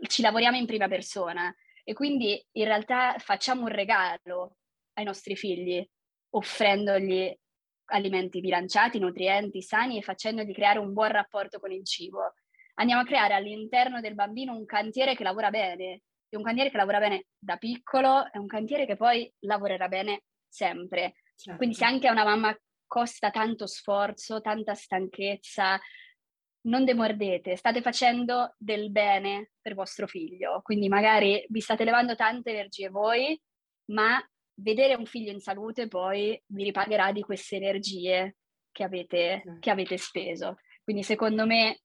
ci 0.08 0.21
lavoriamo 0.21 0.58
in 0.58 0.65
prima 0.65 0.88
persona. 0.88 1.53
E 1.84 1.93
quindi 1.93 2.43
in 2.53 2.65
realtà 2.65 3.15
facciamo 3.17 3.63
un 3.63 3.69
regalo 3.69 4.58
ai 4.93 5.03
nostri 5.03 5.36
figli 5.36 5.86
offrendogli 6.32 7.36
alimenti 7.92 8.39
bilanciati, 8.39 9.00
nutrienti, 9.00 9.62
sani 9.62 9.98
e 9.98 10.02
facendogli 10.02 10.54
creare 10.54 10.80
un 10.80 10.94
buon 10.94 11.12
rapporto 11.12 11.60
con 11.60 11.72
il 11.72 11.86
cibo. 11.86 12.34
Andiamo 12.76 13.02
a 13.02 13.06
creare 13.06 13.34
all'interno 13.34 14.00
del 14.00 14.15
bambino 14.15 14.56
un 14.56 14.65
cantiere 14.65 15.15
che 15.15 15.24
lavora 15.24 15.50
bene, 15.50 16.02
e 16.30 16.38
un 16.38 16.44
cantiere 16.44 16.70
che 16.70 16.78
lavora 16.78 17.00
bene 17.00 17.26
da 17.38 17.58
piccolo 17.58 18.32
è 18.32 18.38
un 18.38 18.46
cantiere 18.46 18.86
che 18.86 18.96
poi 18.96 19.32
lavorerà 19.39 19.88
bene 19.88 20.24
sempre. 20.48 21.15
Certo. 21.36 21.58
Quindi 21.58 21.76
se 21.76 21.86
anche 21.86 22.08
a 22.08 22.12
una 22.12 22.24
mamma 22.24 22.56
costa 22.86 23.32
tanto 23.32 23.65
sforzo, 23.65 24.42
tanta 24.42 24.76
stanchezza, 24.76 25.80
non 26.62 26.86
demordete, 26.86 27.56
state 27.56 27.82
facendo 27.82 28.54
del 28.58 28.92
bene 28.92 29.52
per 29.62 29.74
vostro 29.74 30.08
figlio. 30.08 30.62
Quindi 30.62 30.88
magari 30.88 31.44
vi 31.50 31.62
state 31.62 31.84
levando 31.84 32.15
tante 32.15 32.52
energie 32.52 32.89
voi, 32.89 33.39
ma 33.92 34.22
vedere 34.62 34.95
un 34.95 35.06
figlio 35.06 35.32
in 35.32 35.39
salute 35.39 35.88
poi 35.88 36.41
vi 36.48 36.63
ripagherà 36.63 37.12
di 37.12 37.22
queste 37.22 37.56
energie 37.58 38.38
che 38.72 38.84
avete, 38.84 39.58
che 39.60 39.69
avete 39.69 39.98
speso. 39.98 40.58
Quindi 40.84 41.04
secondo 41.04 41.45
me 41.45 41.82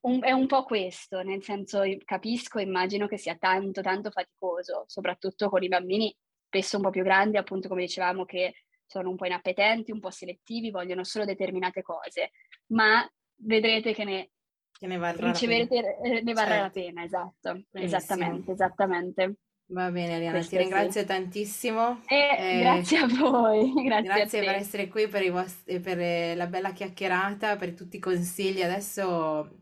un, 0.00 0.22
è 0.22 0.32
un 0.32 0.46
po' 0.46 0.64
questo, 0.64 1.22
nel 1.22 1.42
senso 1.42 1.82
capisco, 2.04 2.58
immagino 2.58 3.06
che 3.06 3.16
sia 3.16 3.36
tanto, 3.36 3.80
tanto 3.80 4.10
faticoso, 4.10 4.84
soprattutto 4.86 5.48
con 5.48 5.62
i 5.62 5.68
bambini 5.68 6.14
spesso 6.46 6.76
un 6.76 6.82
po' 6.82 6.90
più 6.90 7.02
grandi, 7.02 7.36
appunto 7.36 7.68
come 7.68 7.82
dicevamo, 7.82 8.24
che 8.24 8.54
sono 8.86 9.10
un 9.10 9.16
po' 9.16 9.26
inappetenti, 9.26 9.90
un 9.90 10.00
po' 10.00 10.10
selettivi, 10.10 10.70
vogliono 10.70 11.04
solo 11.04 11.24
determinate 11.24 11.82
cose, 11.82 12.30
ma 12.66 13.08
vedrete 13.36 13.92
che 13.92 14.04
ne, 14.04 14.30
che 14.70 14.86
ne 14.86 14.96
varrà 14.96 15.28
riceverete, 15.28 15.80
la 15.80 15.92
pena. 16.00 16.20
Ne 16.20 16.32
varrà 16.32 16.48
certo. 16.48 16.62
la 16.62 16.70
pena, 16.70 17.02
esatto, 17.02 17.52
Benissimo. 17.70 17.84
esattamente, 17.84 18.52
esattamente. 18.52 19.36
Va 19.68 19.90
bene 19.90 20.14
Ariana, 20.16 20.32
Questo 20.32 20.56
ti 20.56 20.62
ringrazio 20.62 21.00
sì. 21.00 21.06
tantissimo. 21.06 22.02
E 22.06 22.36
eh, 22.38 22.60
grazie 22.60 22.98
a 22.98 23.06
voi. 23.06 23.72
Grazie, 23.82 24.14
grazie 24.14 24.44
per 24.44 24.54
essere 24.54 24.88
qui, 24.88 25.08
per, 25.08 25.30
vostri, 25.30 25.80
per, 25.80 25.98
eh, 25.98 26.34
la 26.34 26.46
bella 26.46 26.72
chiacchierata, 26.72 27.56
per 27.56 27.72
tutti 27.72 27.96
i 27.96 28.00
consigli. 28.00 28.60
Adesso, 28.60 29.60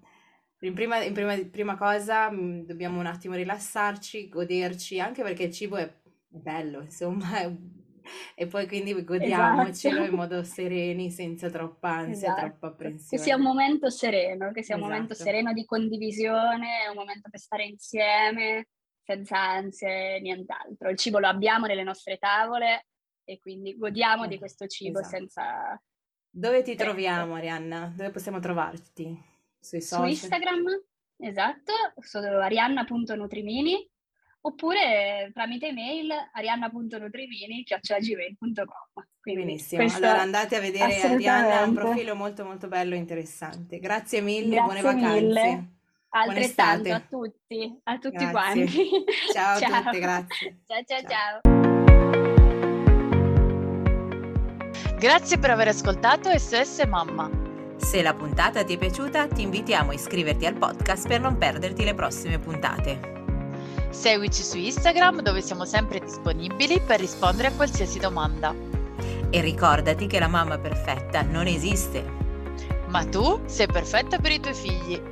in 0.61 0.75
prima, 0.75 1.03
in 1.05 1.13
prima, 1.13 1.37
prima 1.49 1.77
cosa, 1.77 2.31
mm, 2.31 2.63
dobbiamo 2.63 2.99
un 2.99 3.07
attimo 3.07 3.35
rilassarci, 3.35 4.29
goderci, 4.29 4.99
anche 4.99 5.23
perché 5.23 5.45
il 5.45 5.53
cibo 5.53 5.77
è 5.77 5.89
bello, 6.27 6.81
insomma, 6.81 7.29
e 8.35 8.47
poi 8.49 8.67
quindi 8.67 9.05
godiamocelo 9.05 9.99
esatto. 9.99 10.11
in 10.11 10.17
modo 10.17 10.43
sereni, 10.43 11.13
senza 11.13 11.49
troppa 11.49 11.91
ansia, 11.91 12.33
esatto. 12.33 12.41
troppa 12.41 12.67
apprensione. 12.67 13.23
Che 13.23 13.29
sia 13.29 13.37
un 13.37 13.43
momento 13.43 13.89
sereno, 13.89 14.51
che 14.51 14.65
sia 14.65 14.75
esatto. 14.75 14.81
un 14.81 14.89
momento 14.89 15.13
esatto. 15.13 15.31
sereno 15.31 15.53
di 15.53 15.65
condivisione, 15.65 16.89
un 16.91 16.97
momento 16.97 17.29
per 17.31 17.39
stare 17.39 17.65
insieme 17.67 18.67
senza 19.05 19.39
ansie, 19.39 20.21
nient'altro. 20.21 20.89
Il 20.91 20.97
cibo 20.97 21.19
lo 21.19 21.27
abbiamo 21.29 21.67
nelle 21.67 21.83
nostre 21.83 22.17
tavole 22.19 22.87
e 23.25 23.39
quindi 23.39 23.77
godiamo 23.77 24.27
di 24.27 24.39
questo 24.39 24.67
cibo 24.67 25.01
esatto. 25.01 25.17
senza... 25.17 25.79
Dove 26.35 26.63
ti 26.63 26.75
troviamo, 26.75 27.35
Arianna? 27.35 27.93
Dove 27.95 28.09
possiamo 28.11 28.41
trovarti? 28.41 29.15
Sui 29.59 29.83
social? 29.83 30.07
Su 30.07 30.13
Instagram, 30.25 30.65
esatto, 31.19 31.73
sono 32.01 32.39
arianna.nutrimini 32.39 33.87
oppure 34.45 35.31
tramite 35.33 35.69
email 35.69 36.11
arianna.nutrimini.gmail.com 36.33 39.05
Benissimo, 39.23 39.83
allora 39.83 40.21
andate 40.21 40.57
a 40.57 40.61
vedere 40.61 41.01
Arianna, 41.01 41.61
ha 41.61 41.65
un 41.65 41.75
profilo 41.75 42.17
molto 42.17 42.45
molto 42.45 42.67
bello 42.67 42.95
e 42.95 42.99
interessante. 42.99 43.79
Grazie 43.79 44.21
mille, 44.21 44.57
Grazie 44.57 44.65
buone 44.65 44.81
vacanze. 44.81 45.21
Mille. 45.21 45.81
Altrettanto 46.15 46.93
a 46.93 47.01
tutti, 47.01 47.81
a 47.85 47.99
tutti 47.99 48.17
grazie. 48.17 48.31
quanti. 48.31 48.91
Ciao, 49.33 49.57
ciao 49.61 49.75
a 49.75 49.83
tutti, 49.83 49.99
grazie. 49.99 50.59
ciao, 50.69 50.83
ciao. 50.85 51.01
ciao. 51.01 51.41
ciao. 51.41 51.41
Grazie 54.99 55.39
per 55.39 55.51
aver 55.51 55.69
ascoltato 55.69 56.29
SOS 56.37 56.85
Mamma. 56.87 57.31
Se 57.77 58.03
la 58.03 58.13
puntata 58.15 58.63
ti 58.63 58.75
è 58.75 58.79
piaciuta, 58.79 59.27
ti 59.27 59.41
invitiamo 59.41 59.91
a 59.91 59.95
iscriverti 59.95 60.45
al 60.45 60.55
podcast 60.55 61.09
per 61.09 61.21
non 61.21 61.39
perderti 61.39 61.83
le 61.83 61.95
prossime 61.95 62.39
puntate. 62.39 63.01
Seguici 63.89 64.43
su 64.43 64.59
Instagram 64.59 65.23
dove 65.23 65.41
siamo 65.41 65.65
sempre 65.65 65.99
disponibili 65.99 66.79
per 66.81 67.01
rispondere 67.01 67.49
a 67.49 67.53
qualsiasi 67.53 67.99
domanda. 67.99 68.55
E 69.31 69.41
ricordati 69.41 70.07
che 70.07 70.19
la 70.19 70.29
mamma 70.29 70.59
perfetta 70.59 71.23
non 71.23 71.47
esiste. 71.47 72.05
Ma 72.89 73.03
tu 73.07 73.41
sei 73.47 73.67
perfetta 73.67 74.19
per 74.19 74.33
i 74.33 74.41
tuoi 74.41 74.55
figli. 74.55 75.12